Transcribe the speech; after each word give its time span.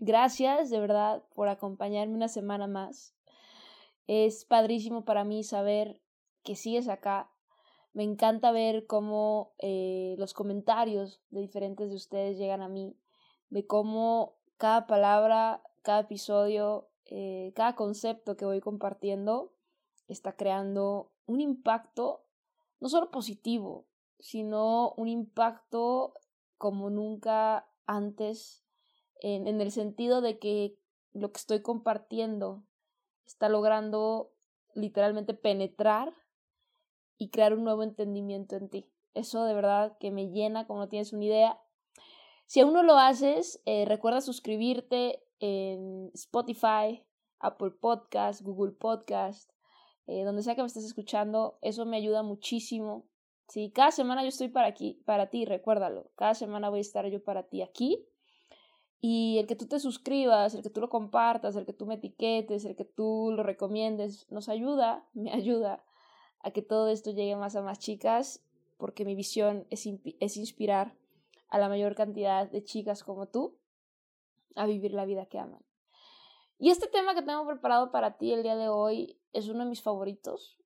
Gracias 0.00 0.70
de 0.70 0.78
verdad 0.78 1.24
por 1.34 1.48
acompañarme 1.48 2.14
una 2.14 2.28
semana 2.28 2.68
más. 2.68 3.16
Es 4.06 4.44
padrísimo 4.44 5.04
para 5.04 5.24
mí 5.24 5.42
saber 5.42 6.00
que 6.44 6.54
sigues 6.54 6.88
acá. 6.88 7.32
Me 7.94 8.04
encanta 8.04 8.52
ver 8.52 8.86
cómo 8.86 9.54
eh, 9.58 10.14
los 10.18 10.34
comentarios 10.34 11.20
de 11.30 11.40
diferentes 11.40 11.90
de 11.90 11.96
ustedes 11.96 12.38
llegan 12.38 12.62
a 12.62 12.68
mí, 12.68 12.96
de 13.50 13.66
cómo 13.66 14.36
cada 14.56 14.86
palabra, 14.86 15.62
cada 15.82 16.00
episodio, 16.00 16.88
eh, 17.06 17.52
cada 17.56 17.74
concepto 17.74 18.36
que 18.36 18.44
voy 18.44 18.60
compartiendo 18.60 19.52
está 20.06 20.36
creando 20.36 21.10
un 21.26 21.40
impacto 21.40 22.22
no 22.78 22.88
solo 22.88 23.10
positivo, 23.10 23.84
sino 24.20 24.92
un 24.96 25.08
impacto 25.08 26.14
como 26.56 26.88
nunca 26.88 27.66
antes 27.86 28.62
en, 29.20 29.60
el 29.60 29.70
sentido 29.72 30.20
de 30.20 30.38
que 30.38 30.76
lo 31.12 31.32
que 31.32 31.38
estoy 31.38 31.62
compartiendo 31.62 32.64
está 33.26 33.48
logrando 33.48 34.32
literalmente 34.74 35.34
penetrar 35.34 36.14
y 37.16 37.30
crear 37.30 37.52
un 37.54 37.64
nuevo 37.64 37.82
entendimiento 37.82 38.56
en 38.56 38.68
ti. 38.68 38.90
Eso 39.14 39.44
de 39.44 39.54
verdad 39.54 39.96
que 39.98 40.10
me 40.10 40.30
llena 40.30 40.66
como 40.66 40.80
no 40.80 40.88
tienes 40.88 41.12
una 41.12 41.24
idea. 41.24 41.60
Si 42.46 42.60
aún 42.60 42.72
no 42.72 42.82
lo 42.82 42.96
haces, 42.96 43.60
eh, 43.66 43.84
recuerda 43.84 44.20
suscribirte 44.20 45.22
en 45.40 46.10
Spotify, 46.14 47.04
Apple 47.40 47.72
Podcast, 47.72 48.42
Google 48.42 48.72
Podcast, 48.72 49.50
eh, 50.06 50.24
donde 50.24 50.42
sea 50.42 50.54
que 50.54 50.62
me 50.62 50.68
estés 50.68 50.84
escuchando. 50.84 51.58
Eso 51.60 51.84
me 51.84 51.96
ayuda 51.96 52.22
muchísimo. 52.22 53.06
Sí, 53.48 53.70
cada 53.70 53.90
semana 53.90 54.22
yo 54.22 54.28
estoy 54.28 54.48
para 54.48 54.68
aquí, 54.68 55.02
para 55.04 55.30
ti, 55.30 55.44
recuérdalo. 55.44 56.10
Cada 56.16 56.34
semana 56.34 56.70
voy 56.70 56.78
a 56.78 56.82
estar 56.82 57.06
yo 57.08 57.22
para 57.22 57.44
ti 57.44 57.62
aquí 57.62 58.06
y 59.00 59.38
el 59.38 59.46
que 59.46 59.54
tú 59.54 59.66
te 59.66 59.78
suscribas, 59.78 60.54
el 60.54 60.62
que 60.62 60.70
tú 60.70 60.80
lo 60.80 60.88
compartas, 60.88 61.54
el 61.54 61.64
que 61.64 61.72
tú 61.72 61.86
me 61.86 61.94
etiquetes, 61.94 62.64
el 62.64 62.74
que 62.74 62.84
tú 62.84 63.32
lo 63.32 63.42
recomiendes, 63.42 64.30
nos 64.30 64.48
ayuda, 64.48 65.04
me 65.12 65.32
ayuda 65.32 65.84
a 66.40 66.50
que 66.50 66.62
todo 66.62 66.88
esto 66.88 67.10
llegue 67.10 67.36
más 67.36 67.56
a 67.56 67.62
más 67.62 67.78
chicas, 67.78 68.44
porque 68.76 69.04
mi 69.04 69.14
visión 69.14 69.66
es, 69.70 69.88
es 70.20 70.36
inspirar 70.36 70.94
a 71.48 71.58
la 71.58 71.68
mayor 71.68 71.94
cantidad 71.94 72.48
de 72.48 72.62
chicas 72.62 73.02
como 73.02 73.26
tú 73.26 73.56
a 74.54 74.66
vivir 74.66 74.92
la 74.92 75.04
vida 75.04 75.26
que 75.26 75.38
aman. 75.38 75.62
Y 76.58 76.70
este 76.70 76.88
tema 76.88 77.14
que 77.14 77.22
tengo 77.22 77.46
preparado 77.46 77.92
para 77.92 78.18
ti 78.18 78.32
el 78.32 78.42
día 78.42 78.56
de 78.56 78.68
hoy 78.68 79.16
es 79.32 79.48
uno 79.48 79.60
de 79.60 79.70
mis 79.70 79.82
favoritos. 79.82 80.58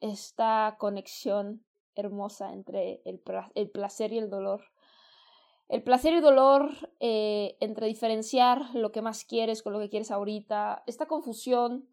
Esta 0.00 0.76
conexión 0.78 1.64
hermosa 1.96 2.52
entre 2.52 3.02
el, 3.04 3.22
el 3.54 3.70
placer 3.70 4.12
y 4.12 4.18
el 4.18 4.30
dolor 4.30 4.73
el 5.68 5.82
placer 5.82 6.14
y 6.14 6.20
dolor 6.20 6.70
eh, 7.00 7.56
entre 7.60 7.86
diferenciar 7.86 8.74
lo 8.74 8.92
que 8.92 9.02
más 9.02 9.24
quieres 9.24 9.62
con 9.62 9.72
lo 9.72 9.80
que 9.80 9.88
quieres 9.88 10.10
ahorita, 10.10 10.82
esta 10.86 11.06
confusión 11.06 11.88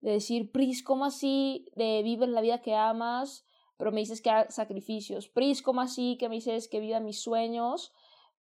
de 0.00 0.12
decir, 0.12 0.50
Pris, 0.52 0.82
¿cómo 0.82 1.04
así 1.04 1.68
de 1.74 2.02
vives 2.02 2.28
la 2.28 2.40
vida 2.40 2.62
que 2.62 2.74
amas, 2.74 3.44
pero 3.76 3.92
me 3.92 4.00
dices 4.00 4.22
que 4.22 4.30
hagas 4.30 4.54
sacrificios? 4.54 5.28
Pris, 5.28 5.60
¿cómo 5.60 5.80
así 5.80 6.16
que 6.18 6.28
me 6.28 6.36
dices 6.36 6.68
que 6.68 6.80
viva 6.80 7.00
mis 7.00 7.20
sueños, 7.20 7.92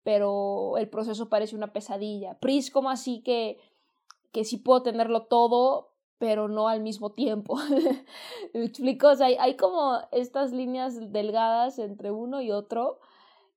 pero 0.03 0.77
el 0.77 0.89
proceso 0.89 1.29
parece 1.29 1.55
una 1.55 1.71
pesadilla? 1.71 2.39
Pris, 2.39 2.71
¿cómo 2.71 2.89
así 2.89 3.21
que, 3.21 3.59
que 4.31 4.43
sí 4.43 4.57
puedo 4.57 4.81
tenerlo 4.81 5.27
todo, 5.27 5.93
pero 6.17 6.47
no 6.47 6.67
al 6.67 6.81
mismo 6.81 7.11
tiempo? 7.11 7.57
¿Me 8.53 8.65
explico? 8.65 9.09
O 9.09 9.15
sea, 9.15 9.27
hay, 9.27 9.35
hay 9.35 9.55
como 9.55 9.99
estas 10.11 10.51
líneas 10.51 11.11
delgadas 11.11 11.77
entre 11.79 12.11
uno 12.11 12.41
y 12.41 12.51
otro 12.51 12.99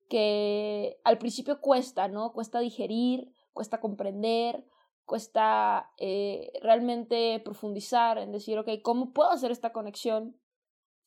que 0.09 1.01
al 1.05 1.19
principio 1.19 1.61
cuesta, 1.61 2.09
¿no? 2.09 2.33
Cuesta 2.33 2.61
digerir, 2.61 3.33
cuesta 3.53 3.81
comprender, 3.81 4.65
cuesta 5.05 5.91
eh, 5.99 6.53
realmente 6.63 7.41
profundizar 7.41 8.19
en 8.19 8.33
decir, 8.33 8.59
ok, 8.59 8.69
¿cómo 8.83 9.13
puedo 9.13 9.31
hacer 9.31 9.51
esta 9.51 9.73
conexión 9.73 10.39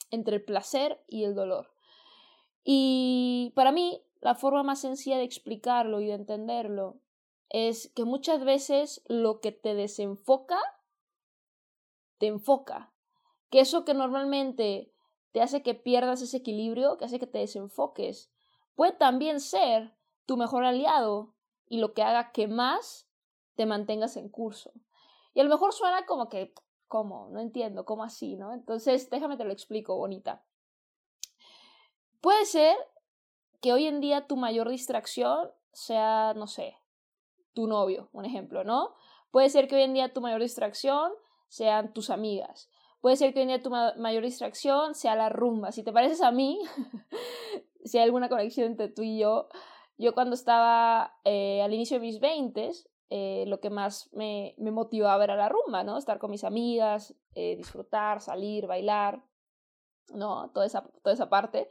entre 0.10 0.38
el 0.38 0.44
placer 0.44 1.04
y 1.08 1.24
el 1.24 1.36
dolor? 1.36 1.74
Y 2.64 3.54
para 3.56 3.72
mí, 3.72 4.04
la 4.20 4.36
forma 4.36 4.64
más 4.64 4.82
sencilla 4.82 5.18
de 5.18 5.24
explicarlo 5.24 6.00
y 6.00 6.08
de 6.08 6.14
entenderlo 6.14 7.00
es 7.50 7.92
que 7.96 8.06
muchas 8.06 8.44
veces 8.44 9.04
lo 9.08 9.42
que 9.42 9.52
te 9.52 9.76
desenfoca, 9.76 10.60
te 12.18 12.28
enfoca. 12.28 12.94
Que 13.50 13.60
eso 13.60 13.84
que 13.84 13.94
normalmente 13.94 14.94
te 15.32 15.42
hace 15.42 15.62
que 15.64 15.74
pierdas 15.74 16.22
ese 16.22 16.38
equilibrio, 16.38 16.98
que 16.98 17.06
hace 17.06 17.20
que 17.20 17.28
te 17.28 17.40
desenfoques, 17.40 18.32
puede 18.76 18.94
también 18.94 19.40
ser 19.40 19.94
tu 20.26 20.38
mejor 20.38 20.64
aliado 20.64 21.34
y 21.68 21.80
lo 21.80 21.94
que 21.94 22.04
haga 22.04 22.32
que 22.32 22.48
más 22.48 23.08
te 23.56 23.66
mantengas 23.66 24.18
en 24.18 24.30
curso. 24.30 24.72
Y 25.34 25.40
a 25.40 25.44
lo 25.44 25.50
mejor 25.50 25.74
suena 25.74 26.06
como 26.06 26.30
que, 26.30 26.54
¿cómo? 26.88 27.30
No 27.30 27.40
entiendo, 27.40 27.86
¿cómo 27.86 28.04
así? 28.04 28.36
¿no? 28.36 28.54
Entonces, 28.54 29.10
déjame 29.10 29.38
te 29.38 29.46
lo 29.46 29.54
explico, 29.54 29.96
bonita. 29.96 30.44
Puede 32.20 32.46
ser 32.46 32.76
que 33.62 33.74
hoy 33.74 33.88
en 33.88 34.02
día 34.02 34.28
tu 34.28 34.36
mayor 34.36 34.70
distracción 34.70 35.50
sea, 35.72 36.34
no 36.36 36.48
sé, 36.48 36.78
tu 37.54 37.68
novio, 37.68 38.10
un 38.14 38.26
ejemplo, 38.26 38.64
¿no? 38.64 38.94
Puede 39.32 39.50
ser 39.50 39.68
que 39.68 39.76
hoy 39.76 39.84
en 39.84 39.94
día 39.94 40.14
tu 40.14 40.22
mayor 40.22 40.42
distracción 40.42 41.12
sean 41.48 41.94
tus 41.94 42.10
amigas. 42.10 42.70
Puede 43.00 43.16
ser 43.16 43.34
que 43.34 43.40
hoy 43.40 43.44
en 43.44 43.50
día 43.50 43.64
tu 43.64 43.70
mayor 43.70 44.24
distracción 44.24 44.94
sea 44.94 45.16
la 45.16 45.30
rumba. 45.30 45.72
Si 45.72 45.84
te 45.84 45.92
pareces 45.92 46.22
a 46.22 46.32
mí, 46.32 46.60
si 47.86 47.98
hay 47.98 48.06
alguna 48.06 48.30
conexión 48.30 48.68
entre 48.68 48.90
tú 48.90 49.04
y 49.04 49.20
yo, 49.20 49.48
yo 49.98 50.14
cuando 50.14 50.34
estaba 50.36 51.16
eh, 51.24 51.62
al 51.62 51.74
inicio 51.74 51.98
de 51.98 52.02
mis 52.02 52.20
20, 52.20 52.72
eh, 53.10 53.44
lo 53.48 53.60
que 53.60 53.70
más 53.70 54.10
me, 54.14 54.56
me, 54.58 54.72
motivaba 54.72 55.24
era 55.24 55.36
la 55.36 55.50
rumba, 55.50 55.84
¿no? 55.84 55.98
Estar 55.98 56.18
con 56.18 56.32
mis 56.32 56.44
amigas, 56.44 57.14
eh, 57.36 57.56
disfrutar, 57.56 58.22
salir, 58.22 58.68
bailar, 58.68 59.22
¿no? 60.14 60.50
Toda 60.52 60.66
esa, 60.66 60.84
toda 61.04 61.14
esa 61.14 61.30
parte. 61.30 61.70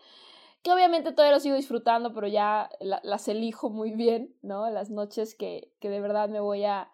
Que 0.63 0.73
obviamente 0.73 1.13
todavía 1.13 1.35
lo 1.35 1.41
sigo 1.41 1.57
disfrutando, 1.57 2.13
pero 2.13 2.27
ya 2.27 2.69
las 2.81 3.27
elijo 3.29 3.71
muy 3.71 3.93
bien, 3.93 4.37
¿no? 4.43 4.69
Las 4.69 4.91
noches 4.91 5.35
que, 5.35 5.73
que 5.81 5.89
de 5.89 6.01
verdad 6.01 6.29
me 6.29 6.41
voy 6.41 6.65
a, 6.65 6.91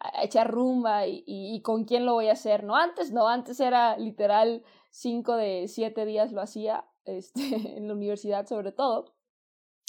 a 0.00 0.24
echar 0.24 0.50
rumba 0.50 1.06
y, 1.06 1.22
y, 1.26 1.54
y, 1.54 1.62
con 1.62 1.84
quién 1.84 2.04
lo 2.04 2.14
voy 2.14 2.28
a 2.28 2.32
hacer, 2.32 2.64
¿no? 2.64 2.74
Antes 2.74 3.12
no, 3.12 3.28
antes 3.28 3.60
era 3.60 3.96
literal 3.96 4.64
cinco 4.90 5.36
de 5.36 5.68
siete 5.68 6.04
días 6.04 6.32
lo 6.32 6.40
hacía, 6.40 6.84
este, 7.04 7.40
en 7.76 7.88
la 7.88 7.94
universidad 7.94 8.46
sobre 8.46 8.72
todo. 8.72 9.14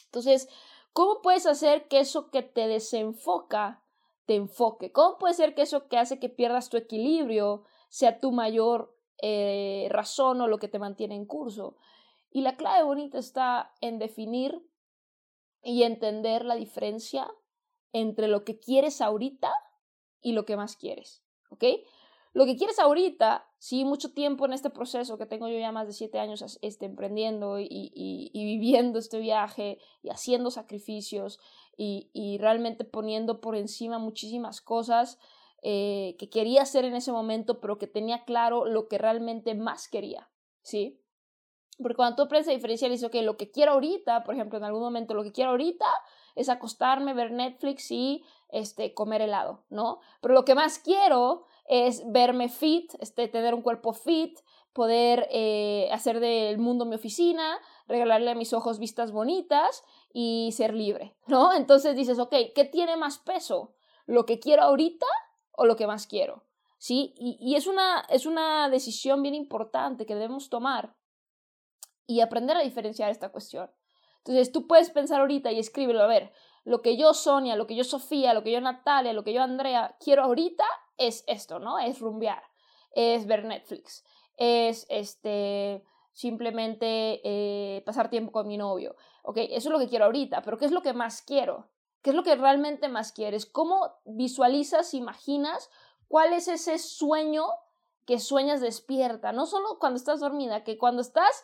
Entonces, 0.05 0.47
¿cómo 0.93 1.21
puedes 1.21 1.45
hacer 1.45 1.87
que 1.87 1.99
eso 1.99 2.29
que 2.31 2.41
te 2.41 2.67
desenfoca 2.67 3.83
te 4.25 4.35
enfoque? 4.35 4.91
¿Cómo 4.91 5.17
puede 5.17 5.33
ser 5.33 5.53
que 5.55 5.63
eso 5.63 5.87
que 5.87 5.97
hace 5.97 6.19
que 6.19 6.29
pierdas 6.29 6.69
tu 6.69 6.77
equilibrio 6.77 7.63
sea 7.89 8.19
tu 8.19 8.31
mayor 8.31 8.97
eh, 9.21 9.87
razón 9.91 10.41
o 10.41 10.47
lo 10.47 10.57
que 10.57 10.67
te 10.67 10.79
mantiene 10.79 11.15
en 11.15 11.25
curso? 11.25 11.77
Y 12.31 12.41
la 12.41 12.57
clave 12.57 12.83
bonita 12.83 13.17
está 13.17 13.73
en 13.81 13.99
definir 13.99 14.61
y 15.63 15.83
entender 15.83 16.45
la 16.45 16.55
diferencia 16.55 17.31
entre 17.93 18.27
lo 18.27 18.43
que 18.43 18.59
quieres 18.59 19.01
ahorita 19.01 19.51
y 20.21 20.33
lo 20.33 20.45
que 20.45 20.57
más 20.57 20.75
quieres, 20.75 21.23
¿ok? 21.49 21.63
Lo 22.35 22.45
que 22.45 22.57
quieres 22.57 22.79
ahorita, 22.79 23.47
sí, 23.59 23.85
mucho 23.85 24.11
tiempo 24.11 24.45
en 24.45 24.51
este 24.51 24.69
proceso 24.69 25.17
que 25.17 25.25
tengo 25.25 25.47
yo 25.47 25.57
ya 25.57 25.71
más 25.71 25.87
de 25.87 25.93
siete 25.93 26.19
años 26.19 26.59
este, 26.61 26.85
emprendiendo 26.85 27.59
y, 27.59 27.65
y, 27.69 28.29
y 28.33 28.43
viviendo 28.43 28.99
este 28.99 29.19
viaje 29.19 29.79
y 30.03 30.09
haciendo 30.09 30.51
sacrificios 30.51 31.39
y, 31.77 32.09
y, 32.11 32.37
realmente 32.37 32.83
poniendo 32.83 33.39
por 33.39 33.55
encima 33.55 33.99
muchísimas 33.99 34.59
cosas 34.59 35.17
eh, 35.61 36.17
que 36.19 36.29
quería 36.29 36.63
hacer 36.63 36.83
en 36.83 36.97
ese 36.97 37.13
momento, 37.13 37.61
pero 37.61 37.77
que 37.77 37.87
tenía 37.87 38.25
claro 38.25 38.65
lo 38.65 38.89
que 38.89 38.97
realmente 38.97 39.55
más 39.55 39.87
quería, 39.87 40.29
¿sí? 40.61 40.99
Porque 41.77 41.95
cuando 41.95 42.17
tú 42.17 42.23
aprendes 42.23 42.49
a 42.49 42.51
diferenciar, 42.51 42.91
dices, 42.91 43.07
ok, 43.07 43.15
lo 43.23 43.37
que 43.37 43.49
quiero 43.49 43.71
ahorita, 43.71 44.25
por 44.25 44.35
ejemplo, 44.35 44.57
en 44.57 44.65
algún 44.65 44.81
momento, 44.81 45.13
lo 45.13 45.23
que 45.23 45.31
quiero 45.31 45.51
ahorita 45.51 45.85
es 46.35 46.49
acostarme, 46.49 47.13
ver 47.13 47.31
Netflix 47.31 47.89
y 47.91 48.25
este, 48.49 48.93
comer 48.93 49.21
helado, 49.21 49.63
¿no? 49.69 49.99
Pero 50.19 50.33
lo 50.33 50.43
que 50.43 50.53
más 50.53 50.79
quiero 50.79 51.45
es 51.65 52.03
verme 52.11 52.49
fit, 52.49 52.93
este, 52.99 53.27
tener 53.27 53.53
un 53.53 53.61
cuerpo 53.61 53.93
fit, 53.93 54.39
poder 54.73 55.27
eh, 55.31 55.89
hacer 55.91 56.19
del 56.19 56.57
mundo 56.57 56.85
mi 56.85 56.95
oficina, 56.95 57.59
regalarle 57.87 58.31
a 58.31 58.35
mis 58.35 58.53
ojos 58.53 58.77
vistas 58.77 59.11
bonitas 59.11 59.83
y 60.13 60.51
ser 60.51 60.73
libre, 60.73 61.15
¿no? 61.27 61.53
Entonces 61.53 61.95
dices, 61.95 62.19
ok, 62.19 62.35
¿qué 62.53 62.65
tiene 62.65 62.97
más 62.97 63.17
peso? 63.17 63.73
¿Lo 64.05 64.25
que 64.25 64.39
quiero 64.39 64.63
ahorita 64.63 65.05
o 65.53 65.65
lo 65.65 65.75
que 65.75 65.87
más 65.87 66.07
quiero? 66.07 66.43
¿Sí? 66.77 67.13
Y, 67.17 67.37
y 67.39 67.55
es, 67.55 67.67
una, 67.67 68.05
es 68.09 68.25
una 68.25 68.69
decisión 68.69 69.23
bien 69.23 69.33
importante 69.33 70.05
que 70.05 70.13
debemos 70.13 70.49
tomar 70.49 70.93
y 72.05 72.19
aprender 72.19 72.57
a 72.57 72.61
diferenciar 72.61 73.09
esta 73.09 73.31
cuestión. 73.31 73.71
Entonces 74.17 74.51
tú 74.51 74.67
puedes 74.67 74.89
pensar 74.89 75.21
ahorita 75.21 75.51
y 75.51 75.59
escríbelo, 75.59 76.01
a 76.01 76.07
ver, 76.07 76.33
lo 76.63 76.81
que 76.81 76.97
yo 76.97 77.13
Sonia, 77.13 77.55
lo 77.55 77.65
que 77.65 77.75
yo 77.75 77.83
Sofía, 77.83 78.33
lo 78.33 78.43
que 78.43 78.51
yo 78.51 78.59
Natalia, 78.59 79.13
lo 79.13 79.23
que 79.23 79.33
yo 79.33 79.41
Andrea 79.41 79.95
quiero 79.99 80.23
ahorita 80.23 80.65
es 80.97 81.23
esto, 81.27 81.59
¿no? 81.59 81.79
Es 81.79 81.99
rumbear, 81.99 82.43
es 82.91 83.25
ver 83.25 83.45
Netflix, 83.45 84.03
es 84.37 84.85
este 84.89 85.83
simplemente 86.15 87.19
eh, 87.25 87.83
pasar 87.85 88.09
tiempo 88.09 88.31
con 88.31 88.47
mi 88.47 88.57
novio. 88.57 88.95
Ok, 89.23 89.37
eso 89.37 89.69
es 89.69 89.73
lo 89.73 89.79
que 89.79 89.89
quiero 89.89 90.05
ahorita, 90.05 90.41
pero 90.41 90.57
¿qué 90.57 90.65
es 90.65 90.71
lo 90.71 90.81
que 90.81 90.93
más 90.93 91.21
quiero? 91.21 91.67
¿Qué 92.01 92.11
es 92.11 92.15
lo 92.15 92.23
que 92.23 92.35
realmente 92.35 92.87
más 92.87 93.11
quieres? 93.11 93.45
¿Cómo 93.45 93.95
visualizas, 94.05 94.93
imaginas 94.93 95.69
cuál 96.07 96.33
es 96.33 96.47
ese 96.47 96.77
sueño 96.77 97.47
que 98.05 98.19
sueñas 98.19 98.61
despierta? 98.61 99.33
No 99.33 99.45
solo 99.45 99.77
cuando 99.79 99.97
estás 99.97 100.21
dormida, 100.21 100.63
que 100.63 100.77
cuando 100.77 101.01
estás 101.01 101.43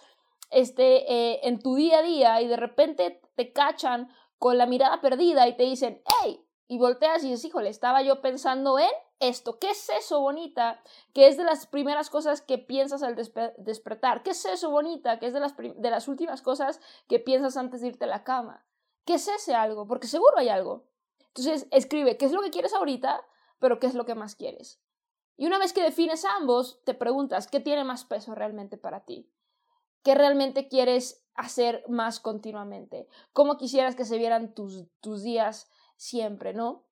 este, 0.52 1.12
eh, 1.12 1.40
en 1.44 1.60
tu 1.60 1.76
día 1.76 2.00
a 2.00 2.04
día 2.04 2.42
y 2.42 2.48
de 2.48 2.58
repente 2.58 3.22
te 3.36 3.52
cachan 3.52 4.10
con 4.38 4.58
la 4.58 4.68
mirada 4.68 5.02
perdida 5.02 5.48
y 5.48 5.58
te 5.58 5.64
dicen, 5.64 6.02
hey, 6.22 6.46
y 6.72 6.78
volteas 6.78 7.22
y 7.26 7.30
dices, 7.32 7.44
híjole, 7.44 7.68
estaba 7.68 8.02
yo 8.02 8.22
pensando 8.22 8.80
en 8.80 8.88
esto. 9.20 9.60
¿Qué 9.60 9.72
es 9.72 9.90
eso, 9.90 10.22
bonita? 10.22 10.82
Que 11.12 11.28
es 11.28 11.36
de 11.36 11.44
las 11.44 11.68
primeras 11.68 12.10
cosas 12.10 12.42
que 12.42 12.58
piensas 12.60 13.04
al 13.04 13.18
despertar. 13.58 14.24
¿Qué 14.24 14.30
es 14.30 14.46
eso, 14.46 14.72
bonita? 14.72 15.20
Que 15.20 15.28
es 15.28 15.34
de 15.34 15.42
las, 15.42 15.58
de 15.58 15.90
las 15.90 16.08
últimas 16.08 16.42
cosas 16.42 16.80
que 17.10 17.20
piensas 17.20 17.58
antes 17.58 17.82
de 17.82 17.90
irte 17.90 18.06
a 18.06 18.08
la 18.08 18.24
cama. 18.24 18.66
¿Qué 19.04 19.16
es 19.16 19.28
ese 19.28 19.54
algo? 19.54 19.86
Porque 19.86 20.08
seguro 20.08 20.38
hay 20.38 20.48
algo. 20.48 20.86
Entonces, 21.28 21.68
escribe 21.72 22.16
qué 22.16 22.24
es 22.24 22.32
lo 22.32 22.42
que 22.42 22.52
quieres 22.52 22.74
ahorita, 22.74 23.22
pero 23.60 23.78
qué 23.82 23.88
es 23.88 23.94
lo 23.94 24.06
que 24.06 24.16
más 24.16 24.38
quieres. 24.38 24.80
Y 25.36 25.48
una 25.48 25.60
vez 25.60 25.74
que 25.74 25.84
defines 25.84 26.24
ambos, 26.24 26.80
te 26.86 26.94
preguntas, 26.94 27.48
¿qué 27.48 27.60
tiene 27.60 27.84
más 27.84 28.06
peso 28.06 28.34
realmente 28.34 28.78
para 28.78 29.04
ti? 29.04 29.30
¿Qué 30.04 30.16
realmente 30.16 30.70
quieres 30.70 31.28
hacer 31.36 31.84
más 31.90 32.22
continuamente? 32.22 33.10
¿Cómo 33.34 33.58
quisieras 33.58 33.98
que 33.98 34.06
se 34.06 34.18
vieran 34.18 34.54
tus, 34.54 34.86
tus 35.02 35.22
días 35.22 35.70
siempre, 36.02 36.54
no? 36.54 36.84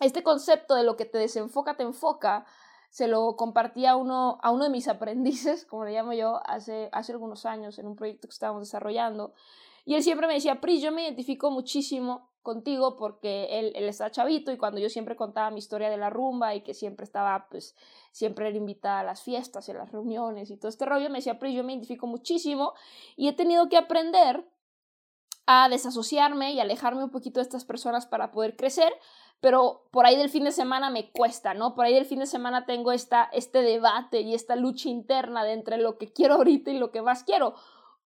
Este 0.00 0.22
concepto 0.22 0.74
de 0.74 0.82
lo 0.82 0.96
que 0.96 1.04
te 1.04 1.18
desenfoca, 1.18 1.76
te 1.76 1.82
enfoca, 1.82 2.46
se 2.88 3.06
lo 3.06 3.36
compartí 3.36 3.84
a 3.84 3.94
uno, 3.94 4.38
a 4.42 4.50
uno 4.50 4.64
de 4.64 4.70
mis 4.70 4.88
aprendices, 4.88 5.66
como 5.66 5.84
le 5.84 5.92
llamo 5.92 6.14
yo, 6.14 6.40
hace, 6.46 6.88
hace 6.92 7.12
algunos 7.12 7.44
años 7.44 7.78
en 7.78 7.86
un 7.86 7.94
proyecto 7.94 8.26
que 8.26 8.32
estábamos 8.32 8.62
desarrollando. 8.62 9.34
Y 9.84 9.94
él 9.94 10.02
siempre 10.02 10.26
me 10.26 10.34
decía, 10.34 10.60
Pris, 10.60 10.82
yo 10.82 10.92
me 10.92 11.02
identifico 11.02 11.50
muchísimo 11.50 12.30
contigo 12.42 12.96
porque 12.96 13.58
él, 13.58 13.72
él 13.74 13.86
está 13.88 14.10
chavito 14.10 14.50
y 14.50 14.56
cuando 14.56 14.80
yo 14.80 14.88
siempre 14.88 15.16
contaba 15.16 15.50
mi 15.50 15.58
historia 15.58 15.90
de 15.90 15.98
la 15.98 16.08
rumba 16.08 16.54
y 16.54 16.62
que 16.62 16.72
siempre 16.72 17.04
estaba, 17.04 17.48
pues, 17.50 17.76
siempre 18.12 18.48
era 18.48 18.56
invitada 18.56 19.00
a 19.00 19.04
las 19.04 19.22
fiestas 19.22 19.68
y 19.68 19.74
las 19.74 19.92
reuniones 19.92 20.50
y 20.50 20.56
todo 20.56 20.70
este 20.70 20.86
rollo, 20.86 21.10
me 21.10 21.18
decía, 21.18 21.38
Pris, 21.38 21.54
yo 21.54 21.64
me 21.64 21.74
identifico 21.74 22.06
muchísimo 22.06 22.72
y 23.16 23.28
he 23.28 23.34
tenido 23.34 23.68
que 23.68 23.76
aprender 23.76 24.46
a 25.50 25.70
desasociarme 25.70 26.52
y 26.52 26.60
alejarme 26.60 27.02
un 27.02 27.10
poquito 27.10 27.40
de 27.40 27.44
estas 27.44 27.64
personas 27.64 28.04
para 28.04 28.30
poder 28.32 28.54
crecer, 28.54 28.92
pero 29.40 29.88
por 29.90 30.04
ahí 30.04 30.14
del 30.14 30.28
fin 30.28 30.44
de 30.44 30.52
semana 30.52 30.90
me 30.90 31.10
cuesta, 31.10 31.54
¿no? 31.54 31.74
Por 31.74 31.86
ahí 31.86 31.94
del 31.94 32.04
fin 32.04 32.18
de 32.18 32.26
semana 32.26 32.66
tengo 32.66 32.92
esta, 32.92 33.30
este 33.32 33.62
debate 33.62 34.20
y 34.20 34.34
esta 34.34 34.56
lucha 34.56 34.90
interna 34.90 35.44
de 35.44 35.54
entre 35.54 35.78
lo 35.78 35.96
que 35.96 36.12
quiero 36.12 36.34
ahorita 36.34 36.70
y 36.70 36.78
lo 36.78 36.90
que 36.90 37.00
más 37.00 37.24
quiero. 37.24 37.54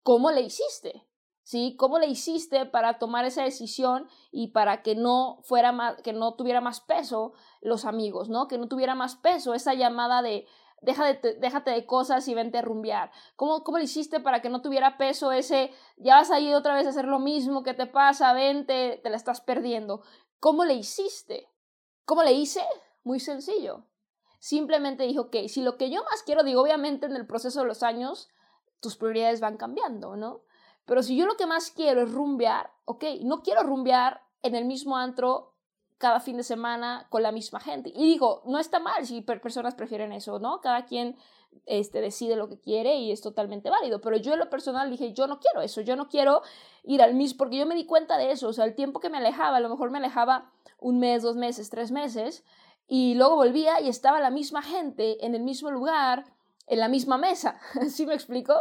¿Cómo 0.03 0.29
le 0.29 0.41
hiciste? 0.41 1.07
¿sí? 1.43 1.75
¿Cómo 1.77 1.99
le 1.99 2.07
hiciste 2.07 2.65
para 2.67 2.99
tomar 2.99 3.25
esa 3.25 3.43
decisión 3.43 4.07
y 4.31 4.49
para 4.49 4.83
que 4.83 4.95
no 4.95 5.39
fuera 5.41 5.71
más, 5.71 6.01
que 6.01 6.13
no 6.13 6.35
tuviera 6.35 6.61
más 6.61 6.79
peso 6.79 7.33
los 7.59 7.85
amigos, 7.85 8.29
¿no? 8.29 8.47
Que 8.47 8.59
no 8.59 8.67
tuviera 8.67 8.93
más 8.93 9.15
peso 9.15 9.55
esa 9.55 9.73
llamada 9.73 10.21
de, 10.21 10.45
Deja 10.81 11.05
de 11.05 11.35
déjate 11.39 11.71
de 11.71 11.85
cosas 11.85 12.27
y 12.27 12.33
vente 12.33 12.57
a 12.57 12.61
rumbear. 12.63 13.11
¿Cómo, 13.35 13.63
¿Cómo 13.63 13.77
le 13.77 13.83
hiciste 13.83 14.19
para 14.19 14.41
que 14.41 14.49
no 14.49 14.61
tuviera 14.61 14.97
peso 14.97 15.31
ese, 15.31 15.71
ya 15.97 16.15
vas 16.15 16.31
a 16.31 16.39
ir 16.39 16.55
otra 16.55 16.73
vez 16.73 16.87
a 16.87 16.89
hacer 16.89 17.05
lo 17.05 17.19
mismo, 17.19 17.61
¿qué 17.61 17.75
te 17.75 17.85
pasa? 17.85 18.33
Vente, 18.33 18.99
te 19.03 19.09
la 19.09 19.15
estás 19.15 19.41
perdiendo. 19.41 20.01
¿Cómo 20.39 20.65
le 20.65 20.73
hiciste? 20.73 21.47
¿Cómo 22.05 22.23
le 22.23 22.33
hice? 22.33 22.61
Muy 23.03 23.19
sencillo. 23.19 23.85
Simplemente 24.39 25.03
dijo, 25.03 25.21
ok, 25.21 25.35
si 25.47 25.61
lo 25.61 25.77
que 25.77 25.91
yo 25.91 26.03
más 26.03 26.23
quiero, 26.23 26.43
digo, 26.43 26.63
obviamente 26.63 27.05
en 27.05 27.15
el 27.15 27.27
proceso 27.27 27.61
de 27.61 27.67
los 27.67 27.83
años, 27.83 28.29
tus 28.79 28.97
prioridades 28.97 29.39
van 29.39 29.57
cambiando, 29.57 30.15
¿no? 30.15 30.41
Pero 30.85 31.03
si 31.03 31.15
yo 31.15 31.27
lo 31.27 31.37
que 31.37 31.45
más 31.45 31.69
quiero 31.69 32.01
es 32.01 32.11
rumbear, 32.11 32.73
ok, 32.85 33.03
no 33.21 33.43
quiero 33.43 33.61
rumbear 33.61 34.23
en 34.41 34.55
el 34.55 34.65
mismo 34.65 34.97
antro 34.97 35.50
cada 36.01 36.19
fin 36.19 36.35
de 36.35 36.43
semana 36.43 37.05
con 37.09 37.21
la 37.21 37.31
misma 37.31 37.59
gente. 37.59 37.91
Y 37.95 38.05
digo, 38.07 38.41
no 38.45 38.57
está 38.57 38.79
mal 38.79 39.05
si 39.05 39.21
personas 39.21 39.75
prefieren 39.75 40.11
eso, 40.11 40.39
¿no? 40.39 40.59
Cada 40.59 40.83
quien 40.85 41.15
este, 41.67 42.01
decide 42.01 42.35
lo 42.35 42.49
que 42.49 42.59
quiere 42.59 42.95
y 42.95 43.11
es 43.11 43.21
totalmente 43.21 43.69
válido. 43.69 44.01
Pero 44.01 44.17
yo 44.17 44.33
en 44.33 44.39
lo 44.39 44.49
personal 44.49 44.89
dije, 44.89 45.13
yo 45.13 45.27
no 45.27 45.39
quiero 45.39 45.61
eso, 45.61 45.81
yo 45.81 45.95
no 45.95 46.09
quiero 46.09 46.41
ir 46.83 47.03
al 47.03 47.13
mismo, 47.13 47.37
porque 47.37 47.57
yo 47.57 47.67
me 47.67 47.75
di 47.75 47.85
cuenta 47.85 48.17
de 48.17 48.31
eso, 48.31 48.49
o 48.49 48.53
sea, 48.53 48.65
el 48.65 48.73
tiempo 48.73 48.99
que 48.99 49.11
me 49.11 49.19
alejaba, 49.19 49.57
a 49.57 49.59
lo 49.59 49.69
mejor 49.69 49.91
me 49.91 49.99
alejaba 49.99 50.51
un 50.79 50.99
mes, 50.99 51.21
dos 51.21 51.35
meses, 51.35 51.69
tres 51.69 51.91
meses, 51.91 52.43
y 52.87 53.13
luego 53.13 53.35
volvía 53.35 53.79
y 53.79 53.87
estaba 53.87 54.19
la 54.19 54.31
misma 54.31 54.63
gente 54.63 55.23
en 55.23 55.35
el 55.35 55.43
mismo 55.43 55.69
lugar, 55.69 56.25
en 56.71 56.79
la 56.79 56.87
misma 56.87 57.17
mesa, 57.17 57.59
¿sí 57.89 58.05
me 58.05 58.13
explico? 58.13 58.55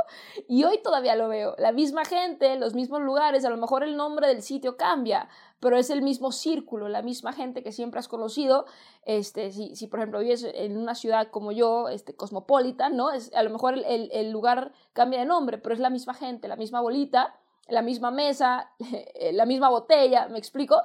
Y 0.48 0.64
hoy 0.64 0.82
todavía 0.82 1.14
lo 1.14 1.28
veo, 1.28 1.54
la 1.58 1.70
misma 1.70 2.04
gente, 2.04 2.56
los 2.56 2.74
mismos 2.74 3.00
lugares, 3.02 3.44
a 3.44 3.50
lo 3.50 3.56
mejor 3.56 3.84
el 3.84 3.96
nombre 3.96 4.26
del 4.26 4.42
sitio 4.42 4.76
cambia, 4.76 5.28
pero 5.60 5.76
es 5.76 5.90
el 5.90 6.02
mismo 6.02 6.32
círculo, 6.32 6.88
la 6.88 7.02
misma 7.02 7.32
gente 7.32 7.62
que 7.62 7.70
siempre 7.70 8.00
has 8.00 8.08
conocido, 8.08 8.66
este, 9.04 9.52
si, 9.52 9.76
si 9.76 9.86
por 9.86 10.00
ejemplo 10.00 10.18
vives 10.18 10.42
en 10.42 10.76
una 10.76 10.96
ciudad 10.96 11.28
como 11.30 11.52
yo, 11.52 11.88
este, 11.88 12.16
cosmopolita, 12.16 12.88
¿no? 12.88 13.12
Es, 13.12 13.32
a 13.32 13.44
lo 13.44 13.50
mejor 13.50 13.74
el, 13.74 14.10
el 14.12 14.32
lugar 14.32 14.72
cambia 14.92 15.20
de 15.20 15.26
nombre, 15.26 15.58
pero 15.58 15.72
es 15.72 15.80
la 15.80 15.90
misma 15.90 16.14
gente, 16.14 16.48
la 16.48 16.56
misma 16.56 16.80
bolita, 16.80 17.38
la 17.68 17.82
misma 17.82 18.10
mesa, 18.10 18.72
la 19.32 19.46
misma 19.46 19.68
botella, 19.68 20.26
¿me 20.26 20.38
explico? 20.38 20.76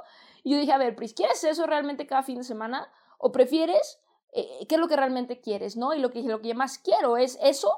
Y 0.43 0.51
yo 0.51 0.59
dije, 0.59 0.73
a 0.73 0.77
ver, 0.77 0.95
Pris, 0.95 1.15
¿quieres 1.15 1.43
eso 1.43 1.65
realmente 1.65 2.05
cada 2.05 2.21
fin 2.21 2.37
de 2.37 2.43
semana? 2.43 2.87
¿O 3.17 3.31
prefieres 3.31 3.99
eh, 4.35 4.65
qué 4.67 4.75
es 4.75 4.81
lo 4.81 4.89
que 4.89 4.97
realmente 4.97 5.39
quieres, 5.39 5.77
¿no? 5.77 5.93
Y 5.93 5.99
lo 5.99 6.11
que, 6.11 6.21
lo 6.21 6.41
que 6.41 6.53
más 6.53 6.77
quiero 6.77 7.15
es 7.15 7.39
eso, 7.41 7.71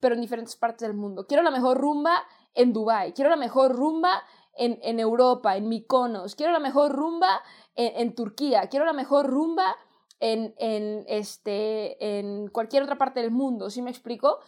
pero 0.00 0.16
en 0.16 0.20
diferentes 0.20 0.56
partes 0.56 0.88
del 0.88 0.96
mundo. 0.96 1.26
Quiero 1.28 1.44
la 1.44 1.52
mejor 1.52 1.78
rumba 1.78 2.24
en 2.52 2.72
Dubai, 2.72 3.14
quiero 3.14 3.30
la 3.30 3.36
mejor 3.36 3.76
rumba 3.76 4.22
en, 4.56 4.80
en 4.82 4.98
Europa, 4.98 5.56
en 5.56 5.68
Mykonos, 5.68 6.34
quiero 6.34 6.52
la 6.52 6.58
mejor 6.58 6.92
rumba 6.92 7.40
en, 7.76 8.14
Turquía, 8.14 8.68
quiero 8.68 8.84
la 8.84 8.92
mejor 8.92 9.26
rumba 9.26 9.76
en, 10.20 10.54
en, 10.58 11.04
este, 11.08 12.18
en 12.18 12.48
cualquier 12.48 12.82
otra 12.82 12.98
parte 12.98 13.20
del 13.20 13.30
mundo, 13.30 13.70
¿sí 13.70 13.80
me 13.80 13.90
explico? 13.90 14.40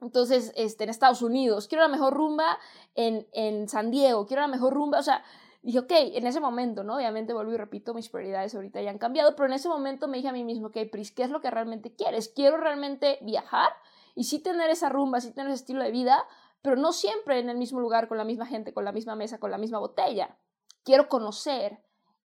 Entonces, 0.00 0.52
este, 0.54 0.84
en 0.84 0.90
Estados 0.90 1.22
Unidos, 1.22 1.66
quiero 1.66 1.82
la 1.82 1.88
mejor 1.88 2.14
rumba 2.14 2.58
en, 2.94 3.26
en 3.32 3.68
San 3.68 3.90
Diego, 3.90 4.26
quiero 4.26 4.42
la 4.42 4.48
mejor 4.48 4.74
rumba, 4.74 5.00
o 5.00 5.02
sea, 5.02 5.24
dije, 5.62 5.80
ok, 5.80 5.90
en 5.90 6.26
ese 6.26 6.40
momento, 6.40 6.84
¿no? 6.84 6.96
Obviamente 6.96 7.32
vuelvo 7.32 7.52
y 7.52 7.56
repito, 7.56 7.94
mis 7.94 8.08
prioridades 8.08 8.54
ahorita 8.54 8.80
ya 8.80 8.90
han 8.90 8.98
cambiado, 8.98 9.34
pero 9.36 9.46
en 9.46 9.54
ese 9.54 9.68
momento 9.68 10.08
me 10.08 10.18
dije 10.18 10.28
a 10.28 10.32
mí 10.32 10.44
mismo, 10.44 10.68
ok, 10.68 10.76
Pris, 10.90 11.12
¿qué 11.12 11.24
es 11.24 11.30
lo 11.30 11.40
que 11.40 11.50
realmente 11.50 11.94
quieres? 11.94 12.28
Quiero 12.28 12.56
realmente 12.56 13.18
viajar 13.22 13.70
y 14.14 14.24
sí 14.24 14.38
tener 14.40 14.70
esa 14.70 14.88
rumba, 14.88 15.20
sí 15.20 15.32
tener 15.32 15.50
ese 15.50 15.62
estilo 15.62 15.82
de 15.82 15.90
vida, 15.90 16.24
pero 16.62 16.76
no 16.76 16.92
siempre 16.92 17.38
en 17.38 17.48
el 17.48 17.56
mismo 17.56 17.80
lugar, 17.80 18.08
con 18.08 18.18
la 18.18 18.24
misma 18.24 18.46
gente, 18.46 18.72
con 18.72 18.84
la 18.84 18.92
misma 18.92 19.14
mesa, 19.14 19.38
con 19.38 19.50
la 19.50 19.58
misma 19.58 19.78
botella. 19.78 20.36
Quiero 20.84 21.08
conocer, 21.08 21.80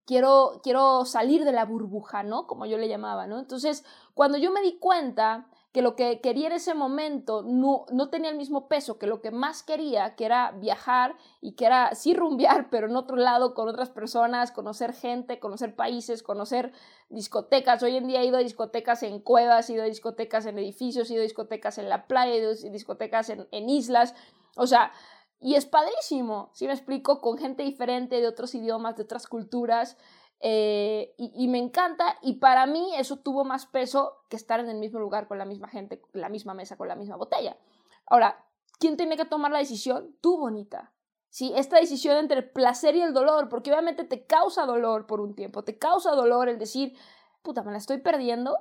quiero, 0.05 0.61
quiero 0.63 1.05
salir 1.05 1.43
de 1.43 1.51
la 1.51 1.65
burbuja, 1.65 2.23
¿no? 2.23 2.47
Como 2.47 2.65
yo 2.65 2.77
le 2.77 2.87
llamaba, 2.87 3.27
¿no? 3.27 3.39
Entonces, 3.39 3.85
cuando 4.13 4.37
yo 4.37 4.51
me 4.51 4.61
di 4.61 4.79
cuenta 4.79 5.47
que 5.73 5.81
lo 5.81 5.95
que 5.95 6.21
quería 6.21 6.47
en 6.47 6.53
ese 6.53 6.75
momento 6.75 7.41
no, 7.41 7.87
no 7.91 8.09
tenía 8.09 8.29
el 8.29 8.37
mismo 8.37 8.67
peso 8.67 8.99
que 8.99 9.07
lo 9.07 9.21
que 9.21 9.31
más 9.31 9.63
quería, 9.63 10.15
que 10.15 10.23
era 10.23 10.51
viajar 10.51 11.15
y 11.41 11.53
que 11.53 11.65
era 11.65 11.95
sí 11.95 12.13
rumbear, 12.13 12.69
pero 12.69 12.87
en 12.87 12.95
otro 12.95 13.15
lado 13.15 13.55
con 13.55 13.67
otras 13.67 13.89
personas, 13.89 14.51
conocer 14.51 14.93
gente, 14.93 15.39
conocer 15.39 15.75
países, 15.75 16.21
conocer 16.21 16.71
discotecas. 17.09 17.81
Hoy 17.81 17.97
en 17.97 18.07
día 18.07 18.21
he 18.21 18.27
ido 18.27 18.37
a 18.37 18.41
discotecas 18.41 19.01
en 19.01 19.19
cuevas, 19.19 19.67
he 19.67 19.73
ido 19.73 19.81
a 19.81 19.87
discotecas 19.87 20.45
en 20.45 20.59
edificios, 20.59 21.09
he 21.09 21.13
ido 21.13 21.23
a 21.23 21.23
discotecas 21.23 21.79
en 21.79 21.89
la 21.89 22.05
playa, 22.05 22.33
he 22.33 22.37
ido 22.37 22.51
a 22.51 22.71
discotecas 22.71 23.31
en, 23.31 23.47
en 23.51 23.67
islas. 23.67 24.13
O 24.55 24.67
sea, 24.67 24.91
y 25.41 25.55
es 25.55 25.65
padrísimo, 25.65 26.51
si 26.53 26.67
me 26.67 26.73
explico, 26.73 27.19
con 27.19 27.39
gente 27.39 27.63
diferente 27.63 28.21
de 28.21 28.27
otros 28.27 28.53
idiomas, 28.53 28.95
de 28.95 29.03
otras 29.03 29.27
culturas. 29.27 29.97
Eh, 30.45 31.15
y, 31.17 31.47
me 31.47 31.57
encanta 31.57 32.17
y 32.21 32.33
para 32.33 32.65
mí 32.65 32.93
eso 32.97 33.15
tuvo 33.15 33.45
más 33.45 33.65
peso 33.65 34.17
que 34.27 34.35
estar 34.35 34.59
en 34.59 34.67
el 34.67 34.75
mismo 34.75 34.99
lugar 34.99 35.25
con 35.29 35.37
la 35.37 35.45
misma 35.45 35.69
gente, 35.69 36.01
la 36.11 36.27
misma 36.27 36.53
mesa, 36.53 36.75
con 36.75 36.89
la 36.89 36.97
misma 36.97 37.15
botella. 37.15 37.55
Ahora, 38.05 38.45
¿quién 38.77 38.97
tiene 38.97 39.15
que 39.15 39.23
tomar 39.23 39.53
la 39.53 39.59
decisión? 39.59 40.17
Tú, 40.19 40.37
bonita. 40.37 40.91
¿Sí? 41.29 41.53
Esta 41.55 41.79
decisión 41.79 42.17
entre 42.17 42.39
el 42.39 42.49
placer 42.49 42.93
y 42.97 43.01
el 43.01 43.13
dolor, 43.13 43.47
porque 43.47 43.71
obviamente 43.71 44.03
te 44.03 44.25
causa 44.25 44.65
dolor 44.65 45.07
por 45.07 45.21
un 45.21 45.33
tiempo, 45.33 45.63
te 45.63 45.77
causa 45.77 46.11
dolor 46.11 46.49
el 46.49 46.59
decir, 46.59 46.93
puta, 47.41 47.63
me 47.63 47.71
la 47.71 47.77
estoy 47.77 47.99
perdiendo, 47.99 48.57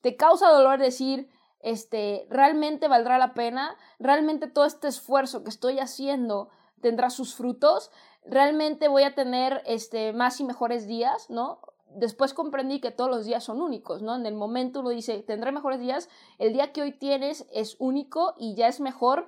te 0.00 0.16
causa 0.16 0.50
dolor 0.50 0.80
decir, 0.80 1.30
este, 1.60 2.26
realmente 2.30 2.88
valdrá 2.88 3.18
la 3.18 3.32
pena, 3.32 3.76
realmente 4.00 4.48
todo 4.48 4.64
este 4.64 4.88
esfuerzo 4.88 5.44
que 5.44 5.50
estoy 5.50 5.78
haciendo 5.78 6.50
tendrá 6.80 7.10
sus 7.10 7.36
frutos, 7.36 7.92
realmente 8.24 8.88
voy 8.88 9.02
a 9.02 9.14
tener 9.14 9.62
este, 9.66 10.12
más 10.12 10.40
y 10.40 10.44
mejores 10.44 10.86
días, 10.86 11.28
¿no? 11.30 11.60
Después 11.94 12.32
comprendí 12.32 12.80
que 12.80 12.90
todos 12.90 13.10
los 13.10 13.26
días 13.26 13.44
son 13.44 13.60
únicos, 13.60 14.02
¿no? 14.02 14.16
En 14.16 14.24
el 14.24 14.34
momento 14.34 14.80
uno 14.80 14.90
dice, 14.90 15.22
tendré 15.22 15.52
mejores 15.52 15.80
días, 15.80 16.08
el 16.38 16.52
día 16.52 16.72
que 16.72 16.82
hoy 16.82 16.92
tienes 16.92 17.46
es 17.52 17.76
único 17.78 18.34
y 18.38 18.54
ya 18.54 18.68
es 18.68 18.80
mejor 18.80 19.26